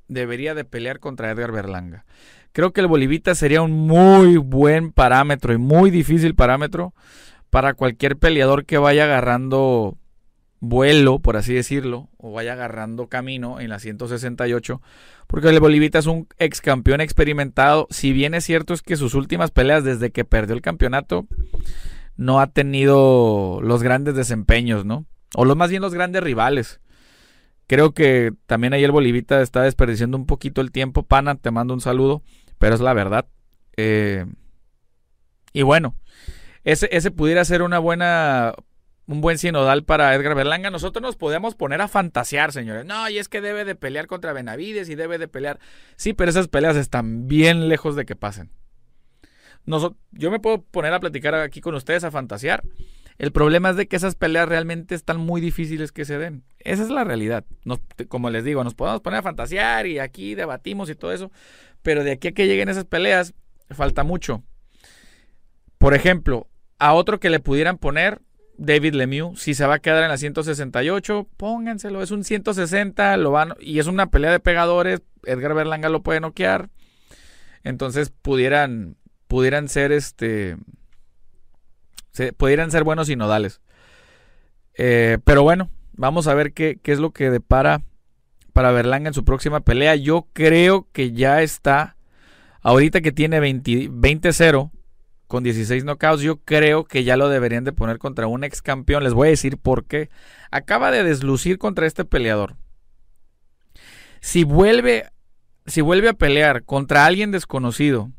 debería 0.08 0.54
de 0.54 0.64
pelear 0.64 1.00
contra 1.00 1.32
Edgar 1.32 1.54
Berlanga. 1.54 2.06
Creo 2.52 2.72
que 2.72 2.82
el 2.82 2.88
Bolivita 2.88 3.34
sería 3.34 3.64
un 3.64 3.72
muy 3.72 4.38
buen 4.38 4.92
parámetro 4.92 5.54
y 5.54 5.58
muy 5.58 5.90
difícil 5.90 6.36
parámetro 6.36 6.94
para 7.50 7.74
cualquier 7.74 8.18
peleador 8.18 8.66
que 8.66 8.78
vaya 8.78 9.06
agarrando 9.06 9.98
vuelo, 10.70 11.20
por 11.20 11.38
así 11.38 11.54
decirlo, 11.54 12.10
o 12.18 12.32
vaya 12.32 12.54
agarrando 12.54 13.08
camino 13.08 13.60
en 13.60 13.70
la 13.70 13.80
168, 13.80 14.82
porque 15.28 15.50
el 15.50 15.60
Bolivita 15.60 16.00
es 16.00 16.06
un 16.06 16.28
ex 16.38 16.62
campeón 16.62 17.02
experimentado. 17.02 17.88
Si 17.90 18.14
bien 18.14 18.34
es 18.34 18.44
cierto 18.44 18.74
es 18.74 18.82
que 18.82 18.98
sus 18.98 19.14
últimas 19.14 19.52
peleas 19.52 19.84
desde 19.84 20.12
que 20.12 20.26
perdió 20.26 20.56
el 20.56 20.62
campeonato 20.62 21.28
no 22.18 22.40
ha 22.40 22.48
tenido 22.48 23.60
los 23.62 23.84
grandes 23.84 24.16
desempeños, 24.16 24.86
¿no? 24.86 25.06
O 25.36 25.46
los 25.46 25.58
más 25.58 25.70
bien 25.70 25.82
los 25.82 25.94
grandes 25.94 26.24
rivales. 26.24 26.80
Creo 27.68 27.94
que 27.94 28.32
también 28.46 28.74
ahí 28.74 28.84
el 28.84 28.92
Bolivita 28.92 29.42
está 29.42 29.64
desperdiciando 29.64 30.18
un 30.18 30.26
poquito 30.26 30.62
el 30.62 30.72
tiempo. 30.72 31.04
Pana, 31.04 31.36
te 31.36 31.52
mando 31.52 31.74
un 31.74 31.82
saludo, 31.82 32.22
pero 32.60 32.76
es 32.76 32.82
la 32.82 32.94
verdad. 32.94 33.26
Eh, 33.76 34.26
y 35.52 35.64
bueno, 35.64 35.96
ese, 36.64 36.88
ese 36.92 37.12
pudiera 37.12 37.44
ser 37.44 37.64
una 37.64 37.80
buena 37.80 38.54
un 39.08 39.22
buen 39.22 39.38
sinodal 39.38 39.84
para 39.84 40.14
Edgar 40.16 40.36
Berlanga. 40.36 40.72
Nosotros 40.72 41.02
nos 41.02 41.16
podemos 41.16 41.56
poner 41.56 41.82
a 41.82 41.88
fantasear, 41.88 42.52
señores. 42.52 42.86
No, 42.86 43.10
y 43.10 43.18
es 43.18 43.30
que 43.30 43.42
debe 43.42 43.66
de 43.66 43.76
pelear 43.76 44.08
contra 44.08 44.34
Benavides 44.34 44.90
y 44.90 44.96
debe 44.96 45.18
de 45.18 45.28
pelear. 45.28 45.60
Sí, 45.96 46.14
pero 46.14 46.30
esas 46.30 46.48
peleas 46.48 46.76
están 46.76 47.28
bien 47.28 47.70
lejos 47.70 47.96
de 47.96 48.06
que 48.06 48.16
pasen. 48.16 48.52
yo 49.66 50.32
me 50.32 50.40
puedo 50.40 50.62
poner 50.64 50.94
a 50.94 51.00
platicar 51.00 51.36
aquí 51.36 51.62
con 51.62 51.76
ustedes, 51.76 52.04
a 52.04 52.12
fantasear. 52.12 52.64
El 53.18 53.32
problema 53.32 53.70
es 53.70 53.78
de 53.78 53.88
que 53.88 53.96
esas 53.96 54.16
peleas 54.16 54.50
realmente 54.50 54.94
están 54.94 55.18
muy 55.18 55.40
difíciles 55.40 55.92
que 55.92 56.04
se 56.04 56.18
den. 56.18 56.44
Esa 56.60 56.84
es 56.84 56.90
la 56.90 57.04
realidad. 57.04 57.46
como 58.10 58.30
les 58.30 58.44
digo, 58.44 58.64
nos 58.64 58.74
podemos 58.74 59.02
poner 59.02 59.20
a 59.20 59.24
fantasear 59.24 59.88
y 59.88 60.00
aquí 60.00 60.36
debatimos 60.36 60.90
y 60.90 60.96
todo 60.96 61.14
eso. 61.14 61.32
Pero 61.82 62.04
de 62.04 62.12
aquí 62.12 62.30
a 62.30 62.32
que 62.34 62.48
lleguen 62.48 62.68
esas 62.68 62.86
peleas, 62.86 63.34
falta 63.70 64.04
mucho. 64.04 64.44
Por 65.78 65.94
ejemplo, 65.94 66.48
a 66.78 66.94
otro 66.94 67.20
que 67.20 67.30
le 67.30 67.40
pudieran 67.40 67.78
poner 67.78 68.22
David 68.58 68.94
Lemieux, 68.94 69.40
si 69.40 69.54
se 69.54 69.66
va 69.66 69.76
a 69.76 69.80
quedar 69.80 70.04
en 70.04 70.10
la 70.10 70.18
168, 70.18 71.28
pónganselo, 71.38 72.02
es 72.02 72.12
un 72.12 72.24
160, 72.24 73.18
lo 73.18 73.32
van 73.32 73.56
y 73.60 73.80
es 73.80 73.88
una 73.88 74.08
pelea 74.08 74.32
de 74.32 74.40
pegadores, 74.40 75.02
Edgar 75.26 75.54
Berlanga 75.54 75.90
lo 75.90 76.04
puede 76.04 76.20
noquear. 76.20 76.70
Entonces 77.64 78.12
pudieran 78.22 78.98
pudieran 79.28 79.68
ser 79.68 79.92
este 79.92 80.58
pudieran 82.38 82.72
ser 82.72 82.84
buenos 82.84 83.10
y 83.10 83.16
nodales. 83.16 83.62
Eh, 84.78 85.18
pero 85.24 85.44
bueno, 85.44 85.70
vamos 85.94 86.28
a 86.28 86.34
ver 86.34 86.54
qué, 86.54 86.80
qué 86.82 86.92
es 86.92 87.00
lo 87.00 87.12
que 87.12 87.30
depara 87.30 87.82
para 88.54 88.72
Berlanga 88.72 89.10
en 89.10 89.14
su 89.14 89.26
próxima 89.26 89.62
pelea. 89.62 89.96
Yo 89.96 90.28
creo 90.34 90.88
que 90.94 91.12
ya 91.12 91.42
está 91.42 91.98
ahorita 92.62 93.02
que 93.02 93.12
tiene 93.12 93.40
20-0 93.40 94.72
con 95.28 95.44
16 95.44 95.84
knockouts, 95.84 96.22
yo 96.22 96.38
creo 96.38 96.86
que 96.86 97.04
ya 97.04 97.18
lo 97.18 97.30
deberían 97.30 97.64
de 97.64 97.74
poner 97.74 97.98
contra 97.98 98.28
un 98.28 98.44
ex 98.44 98.62
campeón. 98.62 99.04
Les 99.04 99.14
voy 99.14 99.28
a 99.28 99.32
decir 99.32 99.58
por 99.58 99.86
qué. 99.86 100.10
Acaba 100.52 100.92
de 100.92 101.04
deslucir 101.04 101.58
contra 101.58 101.88
este 101.88 102.06
peleador. 102.06 102.56
Si 104.22 104.44
vuelve, 104.44 105.10
si 105.66 105.82
vuelve 105.82 106.10
a 106.10 106.14
pelear 106.14 106.64
contra 106.64 107.06
alguien 107.06 107.32
desconocido 107.32 108.12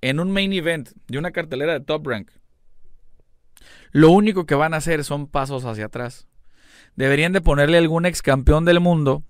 en 0.00 0.20
un 0.20 0.30
main 0.30 0.52
event 0.52 0.90
de 1.06 1.18
una 1.18 1.30
cartelera 1.30 1.72
de 1.72 1.80
top 1.80 2.06
rank, 2.06 2.30
lo 3.92 4.10
único 4.10 4.46
que 4.46 4.54
van 4.54 4.74
a 4.74 4.78
hacer 4.78 5.04
son 5.04 5.26
pasos 5.26 5.64
hacia 5.64 5.86
atrás. 5.86 6.26
Deberían 6.96 7.32
de 7.32 7.40
ponerle 7.40 7.78
algún 7.78 8.06
ex 8.06 8.22
campeón 8.22 8.64
del 8.64 8.80
mundo. 8.80 9.22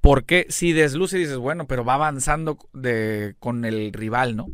Porque 0.00 0.46
si 0.48 0.72
desluce 0.72 1.18
dices, 1.18 1.36
bueno, 1.36 1.66
pero 1.66 1.84
va 1.84 1.94
avanzando 1.94 2.58
de, 2.72 3.34
con 3.40 3.64
el 3.64 3.92
rival, 3.92 4.36
¿no? 4.36 4.46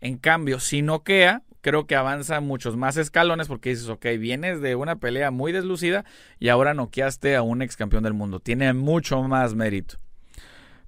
En 0.00 0.18
cambio, 0.18 0.60
si 0.60 0.82
noquea, 0.82 1.42
creo 1.60 1.86
que 1.86 1.96
avanza 1.96 2.40
muchos 2.40 2.76
más 2.76 2.96
escalones 2.96 3.48
porque 3.48 3.70
dices, 3.70 3.88
ok, 3.88 4.06
vienes 4.18 4.60
de 4.60 4.76
una 4.76 4.96
pelea 4.96 5.30
muy 5.30 5.52
deslucida 5.52 6.04
y 6.38 6.48
ahora 6.48 6.74
noqueaste 6.74 7.34
a 7.34 7.42
un 7.42 7.62
ex 7.62 7.76
campeón 7.76 8.04
del 8.04 8.14
mundo. 8.14 8.40
Tiene 8.40 8.72
mucho 8.72 9.22
más 9.22 9.54
mérito. 9.54 9.96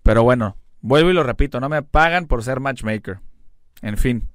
Pero 0.03 0.23
bueno, 0.23 0.57
vuelvo 0.81 1.11
y 1.11 1.15
lo 1.15 1.23
repito, 1.23 1.61
no 1.61 1.69
me 1.69 1.83
pagan 1.83 2.27
por 2.27 2.45
ser 2.45 2.61
matchmaker. 2.61 3.19
En 3.83 3.97
fin, 3.97 4.29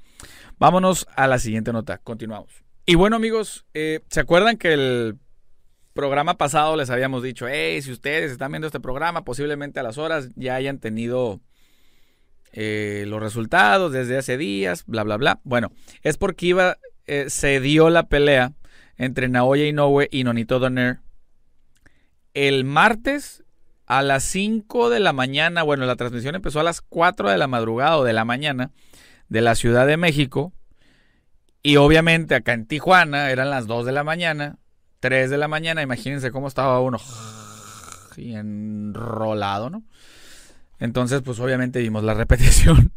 vámonos 0.57 1.07
a 1.15 1.27
la 1.27 1.39
siguiente 1.39 1.71
nota. 1.71 1.99
Continuamos. 1.99 2.63
Y 2.86 2.95
bueno 2.95 3.15
amigos, 3.15 3.65
eh, 3.73 4.01
¿se 4.09 4.19
acuerdan 4.19 4.57
que 4.57 4.73
el 4.73 5.17
programa 5.93 6.38
pasado 6.38 6.75
les 6.75 6.89
habíamos 6.89 7.23
dicho, 7.23 7.47
hey, 7.47 7.81
si 7.81 7.91
ustedes 7.91 8.31
están 8.31 8.51
viendo 8.51 8.67
este 8.67 8.79
programa, 8.79 9.23
posiblemente 9.23 9.79
a 9.79 9.83
las 9.83 9.97
horas 9.97 10.29
ya 10.36 10.55
hayan 10.55 10.79
tenido 10.79 11.39
eh, 12.53 13.05
los 13.07 13.21
resultados 13.21 13.91
desde 13.91 14.17
hace 14.17 14.37
días, 14.37 14.85
bla, 14.85 15.03
bla, 15.03 15.17
bla. 15.17 15.39
Bueno, 15.43 15.71
es 16.03 16.17
porque 16.17 16.45
iba, 16.45 16.77
eh, 17.07 17.25
se 17.27 17.59
dio 17.59 17.89
la 17.89 18.07
pelea 18.07 18.53
entre 18.95 19.27
Naoya 19.27 19.67
Inoue 19.67 20.07
y 20.11 20.23
Nonito 20.23 20.59
Doner 20.59 20.99
el 22.33 22.63
martes 22.63 23.43
a 23.85 24.01
las 24.01 24.23
5 24.23 24.89
de 24.89 24.99
la 24.99 25.13
mañana. 25.13 25.63
Bueno, 25.63 25.85
la 25.85 25.95
transmisión 25.95 26.35
empezó 26.35 26.59
a 26.59 26.63
las 26.63 26.81
4 26.81 27.29
de 27.29 27.37
la 27.37 27.47
madrugada 27.47 27.97
o 27.97 28.03
de 28.03 28.13
la 28.13 28.25
mañana 28.25 28.71
de 29.29 29.41
la 29.41 29.55
Ciudad 29.55 29.87
de 29.87 29.97
México. 29.97 30.53
Y 31.61 31.77
obviamente 31.77 32.35
acá 32.35 32.53
en 32.53 32.65
Tijuana 32.65 33.31
eran 33.31 33.49
las 33.49 33.67
2 33.67 33.85
de 33.85 33.91
la 33.91 34.03
mañana, 34.03 34.57
3 34.99 35.29
de 35.29 35.37
la 35.37 35.47
mañana. 35.47 35.81
Imagínense 35.81 36.31
cómo 36.31 36.47
estaba 36.47 36.79
uno 36.81 36.99
y 38.17 38.35
enrolado, 38.35 39.69
¿no? 39.69 39.83
Entonces, 40.83 41.21
pues 41.21 41.39
obviamente 41.39 41.79
vimos 41.79 42.03
la 42.03 42.13
repetición. 42.23 42.91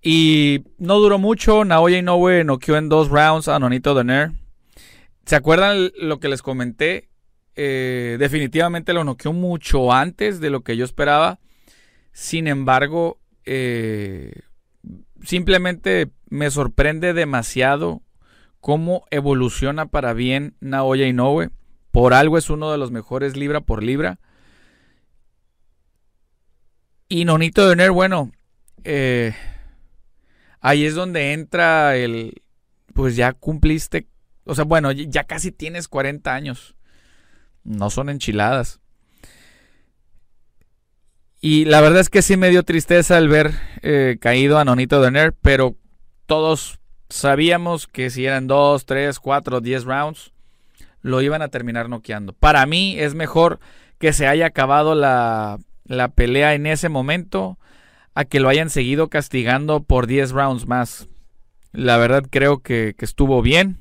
Y 0.00 0.62
no 0.78 1.00
duró 1.00 1.18
mucho. 1.18 1.64
Naoya 1.64 1.98
Inoue 1.98 2.44
noqueó 2.44 2.76
en 2.76 2.88
dos 2.88 3.08
rounds 3.08 3.48
a 3.48 3.58
Nonito 3.58 3.92
Doner. 3.92 4.30
¿Se 5.26 5.34
acuerdan 5.34 5.90
lo 5.98 6.20
que 6.20 6.28
les 6.28 6.42
comenté? 6.42 7.08
Eh, 7.56 8.16
definitivamente 8.20 8.92
lo 8.92 9.02
noqueó 9.02 9.32
mucho 9.32 9.92
antes 9.92 10.38
de 10.38 10.50
lo 10.50 10.60
que 10.60 10.76
yo 10.76 10.84
esperaba. 10.84 11.40
Sin 12.12 12.46
embargo, 12.46 13.18
eh, 13.44 14.42
simplemente 15.24 16.12
me 16.28 16.52
sorprende 16.52 17.14
demasiado 17.14 18.00
cómo 18.60 19.06
evoluciona 19.10 19.86
para 19.86 20.12
bien 20.12 20.54
Naoya 20.60 21.08
Inoue. 21.08 21.50
Por 21.90 22.14
algo 22.14 22.38
es 22.38 22.48
uno 22.48 22.70
de 22.70 22.78
los 22.78 22.92
mejores 22.92 23.36
libra 23.36 23.60
por 23.60 23.82
libra. 23.82 24.20
Y 27.12 27.24
Nonito 27.24 27.66
Doner, 27.66 27.90
bueno, 27.90 28.30
eh, 28.84 29.34
ahí 30.60 30.84
es 30.84 30.94
donde 30.94 31.32
entra 31.32 31.96
el, 31.96 32.40
pues 32.94 33.16
ya 33.16 33.32
cumpliste, 33.32 34.06
o 34.44 34.54
sea, 34.54 34.62
bueno, 34.62 34.92
ya 34.92 35.24
casi 35.24 35.50
tienes 35.50 35.88
40 35.88 36.32
años. 36.32 36.76
No 37.64 37.90
son 37.90 38.10
enchiladas. 38.10 38.78
Y 41.40 41.64
la 41.64 41.80
verdad 41.80 41.98
es 41.98 42.10
que 42.10 42.22
sí 42.22 42.36
me 42.36 42.50
dio 42.50 42.62
tristeza 42.62 43.18
el 43.18 43.28
ver 43.28 43.54
eh, 43.82 44.16
caído 44.20 44.60
a 44.60 44.64
Nonito 44.64 45.00
Doner, 45.00 45.32
pero 45.32 45.74
todos 46.26 46.78
sabíamos 47.08 47.88
que 47.88 48.10
si 48.10 48.24
eran 48.24 48.46
2, 48.46 48.86
3, 48.86 49.18
4, 49.18 49.60
10 49.60 49.84
rounds, 49.84 50.32
lo 51.02 51.20
iban 51.22 51.42
a 51.42 51.48
terminar 51.48 51.88
noqueando. 51.88 52.34
Para 52.34 52.64
mí 52.66 52.96
es 53.00 53.14
mejor 53.16 53.58
que 53.98 54.12
se 54.12 54.28
haya 54.28 54.46
acabado 54.46 54.94
la 54.94 55.58
la 55.90 56.06
pelea 56.06 56.54
en 56.54 56.66
ese 56.66 56.88
momento 56.88 57.58
a 58.14 58.24
que 58.24 58.38
lo 58.38 58.48
hayan 58.48 58.70
seguido 58.70 59.08
castigando 59.08 59.82
por 59.82 60.06
10 60.06 60.30
rounds 60.30 60.68
más. 60.68 61.08
La 61.72 61.96
verdad 61.96 62.24
creo 62.30 62.62
que, 62.62 62.94
estuvo 63.00 63.42
bien. 63.42 63.78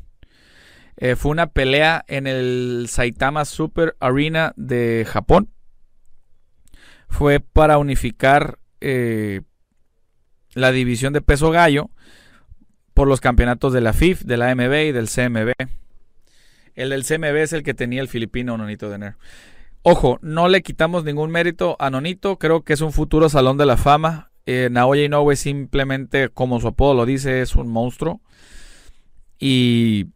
Eh, 0.97 1.15
fue 1.15 1.29
una 1.29 1.47
pelea 1.47 2.03
en 2.07 2.25
el 2.25 2.87
Saitama 2.89 3.45
Super 3.45 3.95
Arena 3.99 4.53
de 4.55 5.05
Japón. 5.07 5.51
Fue 7.09 7.39
para 7.39 7.77
unificar 7.77 8.57
eh, 8.81 9.41
la 10.55 10.71
división 10.71 11.13
de 11.13 11.21
peso 11.21 11.51
gallo 11.51 11.91
por 12.95 13.07
los 13.07 13.21
campeonatos 13.21 13.71
de 13.71 13.81
la 13.81 13.93
FIF, 13.93 14.23
de 14.23 14.37
la 14.37 14.53
MB 14.55 14.87
y 14.87 14.91
del 14.91 15.09
CMB. 15.09 15.53
El 16.73 16.89
del 16.89 17.05
CMB 17.05 17.35
es 17.35 17.53
el 17.53 17.61
que 17.61 17.75
tenía 17.75 18.01
el 18.01 18.07
filipino 18.07 18.57
Nonito 18.57 18.89
Dener. 18.89 19.15
Ojo, 19.81 20.19
no 20.21 20.49
le 20.49 20.61
quitamos 20.61 21.03
ningún 21.05 21.31
mérito 21.31 21.77
a 21.79 21.89
Nonito, 21.89 22.37
creo 22.37 22.63
que 22.63 22.73
es 22.73 22.81
un 22.81 22.91
futuro 22.91 23.29
salón 23.29 23.57
de 23.57 23.65
la 23.65 23.77
fama. 23.77 24.31
Eh, 24.45 24.67
Naoya 24.71 25.05
Inoue 25.05 25.35
simplemente, 25.35 26.29
como 26.29 26.59
su 26.59 26.67
apodo 26.67 26.93
lo 26.93 27.05
dice, 27.05 27.41
es 27.41 27.55
un 27.55 27.69
monstruo. 27.69 28.21
Y 29.39 30.07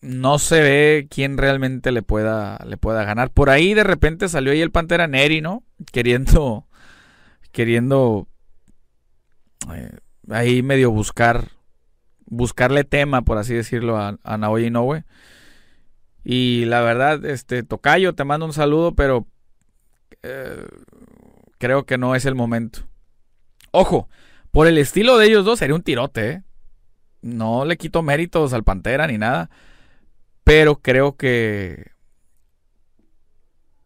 no 0.00 0.38
se 0.38 0.60
ve 0.60 1.06
quién 1.10 1.36
realmente 1.36 1.90
le 1.90 2.02
pueda, 2.02 2.58
le 2.66 2.76
pueda 2.76 3.04
ganar. 3.04 3.30
Por 3.30 3.50
ahí 3.50 3.74
de 3.74 3.84
repente 3.84 4.28
salió 4.28 4.52
ahí 4.52 4.60
el 4.60 4.70
Pantera 4.70 5.08
Neri, 5.08 5.40
¿no? 5.40 5.64
Queriendo, 5.90 6.66
queriendo 7.50 8.28
eh, 9.74 9.96
ahí 10.30 10.62
medio 10.62 10.92
buscar, 10.92 11.48
buscarle 12.26 12.84
tema, 12.84 13.22
por 13.22 13.38
así 13.38 13.54
decirlo, 13.54 13.96
a, 13.96 14.18
a 14.22 14.38
Naoya 14.38 14.66
Inoue. 14.66 15.04
Y 16.24 16.64
la 16.64 16.80
verdad, 16.80 17.24
este, 17.26 17.62
Tocayo, 17.62 18.14
te 18.14 18.24
mando 18.24 18.46
un 18.46 18.54
saludo, 18.54 18.94
pero 18.94 19.26
eh, 20.22 20.66
creo 21.58 21.84
que 21.84 21.98
no 21.98 22.14
es 22.14 22.24
el 22.24 22.34
momento. 22.34 22.80
Ojo, 23.70 24.08
por 24.50 24.66
el 24.66 24.78
estilo 24.78 25.18
de 25.18 25.26
ellos 25.26 25.44
dos 25.44 25.58
sería 25.58 25.74
un 25.74 25.82
tirote, 25.82 26.30
¿eh? 26.30 26.42
No 27.20 27.64
le 27.64 27.76
quito 27.76 28.02
méritos 28.02 28.52
al 28.52 28.64
Pantera 28.64 29.06
ni 29.06 29.18
nada. 29.18 29.50
Pero 30.44 30.76
creo 30.76 31.16
que. 31.16 31.92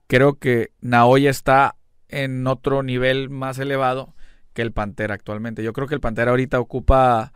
Creo 0.09 0.39
que 0.39 0.73
Naoya 0.81 1.31
está 1.31 1.77
en 2.09 2.47
otro 2.47 2.83
nivel 2.83 3.31
más 3.31 3.59
elevado 3.59 4.15
que 4.55 4.63
el 4.63 4.73
Pantera 4.73 5.15
actualmente. 5.15 5.63
Yo 5.63 5.73
creo 5.73 5.87
que 5.87 5.95
el 5.95 6.01
Pantera 6.01 6.31
ahorita 6.31 6.59
ocupa 6.59 7.33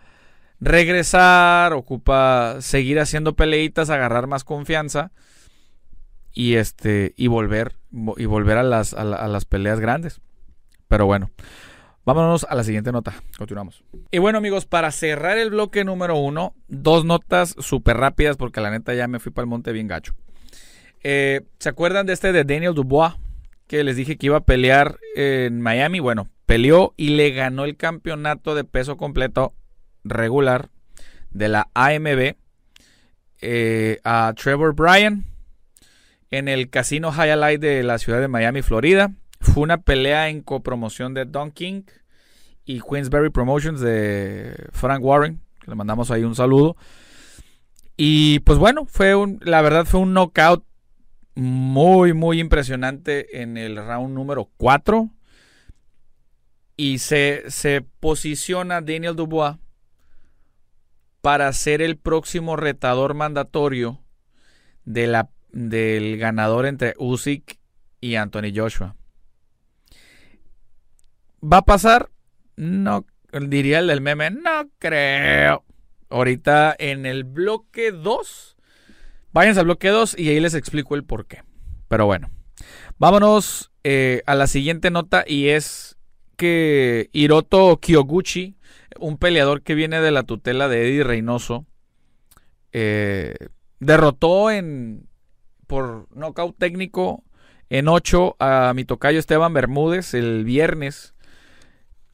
regresar, 0.62 1.72
ocupa 1.72 2.57
seguir 2.61 3.01
haciendo 3.01 3.35
peleitas, 3.35 3.90
agarrar 3.90 4.29
más 4.29 4.44
confianza 4.44 5.11
y 6.33 6.55
este 6.55 7.12
y 7.16 7.27
volver 7.27 7.75
y 8.16 8.25
volver 8.27 8.57
a 8.57 8.62
las, 8.62 8.94
a 8.94 9.05
las 9.05 9.44
peleas 9.44 9.81
grandes. 9.81 10.20
Pero 10.88 11.07
bueno, 11.07 11.31
Vámonos 12.05 12.44
a 12.48 12.57
la 12.57 12.64
siguiente 12.64 12.90
nota. 12.90 13.14
Continuamos. 13.38 13.85
Y 14.11 14.18
bueno, 14.18 14.38
amigos, 14.38 14.66
para 14.66 14.90
cerrar 14.90 15.38
el 15.38 15.51
bloque 15.51 15.85
número 15.85 16.16
uno, 16.16 16.53
dos 16.66 17.05
notas 17.05 17.55
súper 17.61 17.96
rápidas 17.96 18.37
porque 18.37 18.61
la 18.61 18.72
neta 18.72 18.92
ya 18.92 19.07
me 19.07 19.20
fui 19.20 19.31
para 19.31 19.44
el 19.44 19.48
monte 19.48 19.70
bien 19.70 19.87
gacho. 19.87 20.12
Eh, 21.05 21.42
¿Se 21.61 21.68
acuerdan 21.68 22.07
de 22.07 22.12
este 22.12 22.33
de 22.33 22.42
Daniel 22.42 22.75
Dubois? 22.75 23.14
Que 23.68 23.85
les 23.85 23.94
dije 23.94 24.16
que 24.16 24.27
iba 24.27 24.38
a 24.38 24.44
pelear 24.44 24.98
en 25.14 25.61
Miami. 25.61 26.01
Bueno, 26.01 26.29
peleó 26.44 26.92
y 26.96 27.11
le 27.11 27.31
ganó 27.31 27.64
el 27.64 27.77
campeonato 27.77 28.57
de 28.57 28.64
peso 28.64 28.96
completo 28.96 29.55
regular 30.05 30.69
de 31.31 31.49
la 31.49 31.69
AMB 31.75 32.35
eh, 33.41 34.01
a 34.05 34.35
Trevor 34.37 34.75
Bryan 34.75 35.25
en 36.31 36.49
el 36.49 36.71
Casino 36.71 37.12
Highlight 37.12 37.61
de 37.61 37.83
la 37.83 37.99
ciudad 37.99 38.21
de 38.21 38.29
Miami, 38.29 38.62
Florida. 38.62 39.12
Fue 39.41 39.62
una 39.62 39.79
pelea 39.79 40.29
en 40.29 40.41
copromoción 40.41 41.15
de 41.15 41.25
Don 41.25 41.51
King 41.51 41.83
y 42.65 42.81
Queensberry 42.81 43.31
Promotions 43.31 43.81
de 43.81 44.69
Frank 44.73 45.03
Warren. 45.03 45.41
Le 45.67 45.75
mandamos 45.75 46.11
ahí 46.11 46.25
un 46.25 46.35
saludo. 46.35 46.77
Y 47.97 48.41
pues 48.41 48.59
bueno, 48.59 48.87
fue 48.87 49.15
un, 49.15 49.41
la 49.43 49.61
verdad 49.62 49.85
fue 49.85 50.01
un 50.01 50.15
knockout 50.15 50.65
muy, 51.35 52.12
muy 52.12 52.41
impresionante 52.41 53.43
en 53.43 53.57
el 53.57 53.77
round 53.77 54.15
número 54.15 54.49
4. 54.57 55.11
Y 56.77 56.99
se, 56.99 57.45
se 57.49 57.85
posiciona 58.01 58.81
Daniel 58.81 59.17
Dubois 59.17 59.57
para 61.23 61.51
ser 61.53 61.81
el 61.81 61.97
próximo 61.97 62.57
retador 62.57 63.15
mandatorio 63.15 64.01
de 64.85 65.07
la, 65.07 65.31
del 65.53 66.19
ganador 66.19 66.67
entre 66.67 66.95
Usyk 66.99 67.59
y 68.01 68.17
Anthony 68.17 68.53
Joshua. 68.55 68.97
¿Va 71.41 71.59
a 71.59 71.65
pasar? 71.65 72.11
No, 72.57 73.07
diría 73.33 73.79
el 73.79 73.87
del 73.87 74.01
meme, 74.01 74.31
no 74.31 74.69
creo. 74.79 75.65
Ahorita 76.11 76.75
en 76.79 77.07
el 77.07 77.25
bloque 77.25 77.93
2, 77.93 78.57
váyanse 79.33 79.61
al 79.61 79.67
bloque 79.67 79.89
2 79.89 80.19
y 80.19 80.29
ahí 80.29 80.41
les 80.41 80.55
explico 80.55 80.97
el 80.97 81.05
por 81.05 81.27
qué. 81.27 81.43
Pero 81.89 82.07
bueno, 82.07 82.31
vámonos 82.99 83.71
eh, 83.85 84.23
a 84.27 84.35
la 84.35 84.49
siguiente 84.49 84.91
nota 84.91 85.25
y 85.27 85.49
es 85.49 85.97
que 86.37 87.09
Hiroto 87.13 87.79
Kyoguchi, 87.81 88.57
un 88.99 89.19
peleador 89.19 89.63
que 89.63 89.75
viene 89.75 90.01
de 90.01 90.11
la 90.11 90.23
tutela 90.23 90.69
de 90.69 90.89
Eddie 90.89 91.05
Reynoso, 91.05 91.67
eh, 92.73 93.35
derrotó 93.81 94.51
en 94.51 95.09
por 95.67 96.07
nocaut 96.15 96.57
técnico 96.57 97.25
en 97.71 97.89
8 97.89 98.37
a 98.39 98.73
mi 98.75 98.85
tocayo 98.85 99.19
Esteban 99.19 99.55
Bermúdez 99.55 100.13
el 100.13 100.45
viernes 100.45 101.15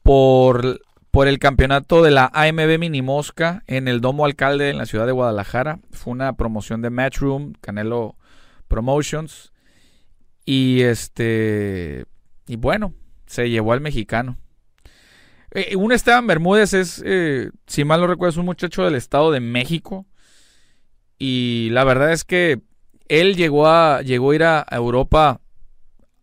por, 0.03 0.79
por 1.11 1.27
el 1.27 1.39
campeonato 1.39 2.01
de 2.01 2.11
la 2.11 2.31
AMB 2.33 2.79
Mini 2.79 3.01
Mosca 3.01 3.63
en 3.67 3.87
el 3.87 4.01
Domo 4.01 4.25
Alcalde 4.25 4.69
en 4.69 4.77
la 4.77 4.85
ciudad 4.85 5.05
de 5.05 5.11
Guadalajara. 5.11 5.79
Fue 5.91 6.11
una 6.11 6.33
promoción 6.33 6.81
de 6.81 6.89
Matchroom, 6.89 7.53
Canelo 7.61 8.15
Promotions. 8.67 9.51
Y 10.45 10.81
este. 10.81 12.05
Y 12.47 12.55
bueno, 12.55 12.93
se 13.27 13.49
llevó 13.49 13.73
al 13.73 13.81
mexicano. 13.81 14.37
Eh, 15.51 15.75
un 15.75 15.91
Esteban 15.91 16.27
Bermúdez 16.27 16.73
es, 16.73 17.01
eh, 17.05 17.49
si 17.67 17.83
mal 17.83 18.01
no 18.01 18.07
recuerdo, 18.07 18.31
es 18.31 18.37
un 18.37 18.45
muchacho 18.45 18.83
del 18.83 18.95
Estado 18.95 19.31
de 19.31 19.39
México. 19.39 20.05
Y 21.17 21.69
la 21.71 21.83
verdad 21.83 22.11
es 22.11 22.23
que 22.23 22.61
él 23.07 23.35
llegó 23.35 23.67
a, 23.67 24.01
llegó 24.01 24.31
a 24.31 24.35
ir 24.35 24.43
a 24.43 24.65
Europa 24.71 25.41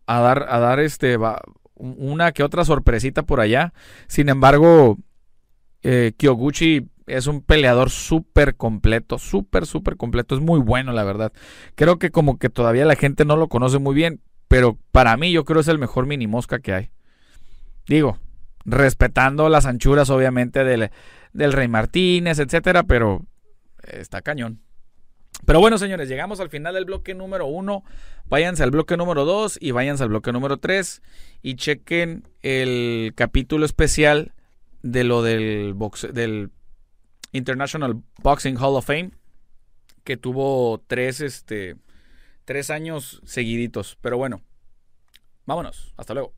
a 0.07 0.21
dar, 0.21 0.47
a 0.49 0.59
dar 0.59 0.79
este, 0.79 1.17
una 1.75 2.31
que 2.31 2.43
otra 2.43 2.65
sorpresita 2.65 3.23
por 3.23 3.39
allá. 3.39 3.73
Sin 4.07 4.29
embargo, 4.29 4.97
eh, 5.83 6.13
Kyoguchi 6.17 6.87
es 7.05 7.27
un 7.27 7.41
peleador 7.41 7.89
súper 7.89 8.55
completo, 8.55 9.19
súper, 9.19 9.65
súper 9.65 9.97
completo. 9.97 10.35
Es 10.35 10.41
muy 10.41 10.59
bueno, 10.59 10.93
la 10.93 11.03
verdad. 11.03 11.31
Creo 11.75 11.99
que 11.99 12.09
como 12.09 12.39
que 12.39 12.49
todavía 12.49 12.85
la 12.85 12.95
gente 12.95 13.25
no 13.25 13.35
lo 13.35 13.49
conoce 13.49 13.77
muy 13.77 13.93
bien, 13.93 14.21
pero 14.47 14.77
para 14.91 15.15
mí 15.17 15.31
yo 15.31 15.45
creo 15.45 15.61
es 15.61 15.67
el 15.67 15.77
mejor 15.77 16.07
mini 16.07 16.25
mosca 16.25 16.59
que 16.59 16.73
hay. 16.73 16.89
Digo, 17.85 18.17
respetando 18.67 19.49
las 19.49 19.65
anchuras 19.65 20.11
obviamente 20.11 20.63
del, 20.63 20.91
del 21.33 21.53
Rey 21.53 21.69
Martínez, 21.69 22.37
etcétera, 22.37 22.83
pero 22.83 23.25
está 23.81 24.21
cañón. 24.21 24.61
Pero 25.45 25.59
bueno, 25.59 25.77
señores, 25.77 26.09
llegamos 26.09 26.39
al 26.39 26.49
final 26.49 26.73
del 26.73 26.85
bloque 26.85 27.15
número 27.15 27.45
uno. 27.45 27.83
Váyanse 28.25 28.63
al 28.63 28.71
bloque 28.71 28.97
número 28.97 29.23
dos 29.23 29.57
y 29.61 29.71
váyanse 29.71 30.03
al 30.03 30.09
bloque 30.09 30.31
número 30.33 30.57
tres 30.57 31.01
y 31.41 31.55
chequen 31.55 32.27
el 32.41 33.13
capítulo 33.15 33.65
especial 33.65 34.33
de 34.81 35.03
lo 35.03 35.21
del, 35.21 35.75
del 36.11 36.51
International 37.31 38.01
Boxing 38.21 38.57
Hall 38.57 38.75
of 38.75 38.85
Fame, 38.85 39.11
que 40.03 40.17
tuvo 40.17 40.83
tres, 40.87 41.21
este, 41.21 41.77
tres 42.43 42.69
años 42.69 43.21
seguiditos. 43.23 43.97
Pero 44.01 44.17
bueno, 44.17 44.41
vámonos. 45.45 45.93
Hasta 45.97 46.13
luego. 46.13 46.33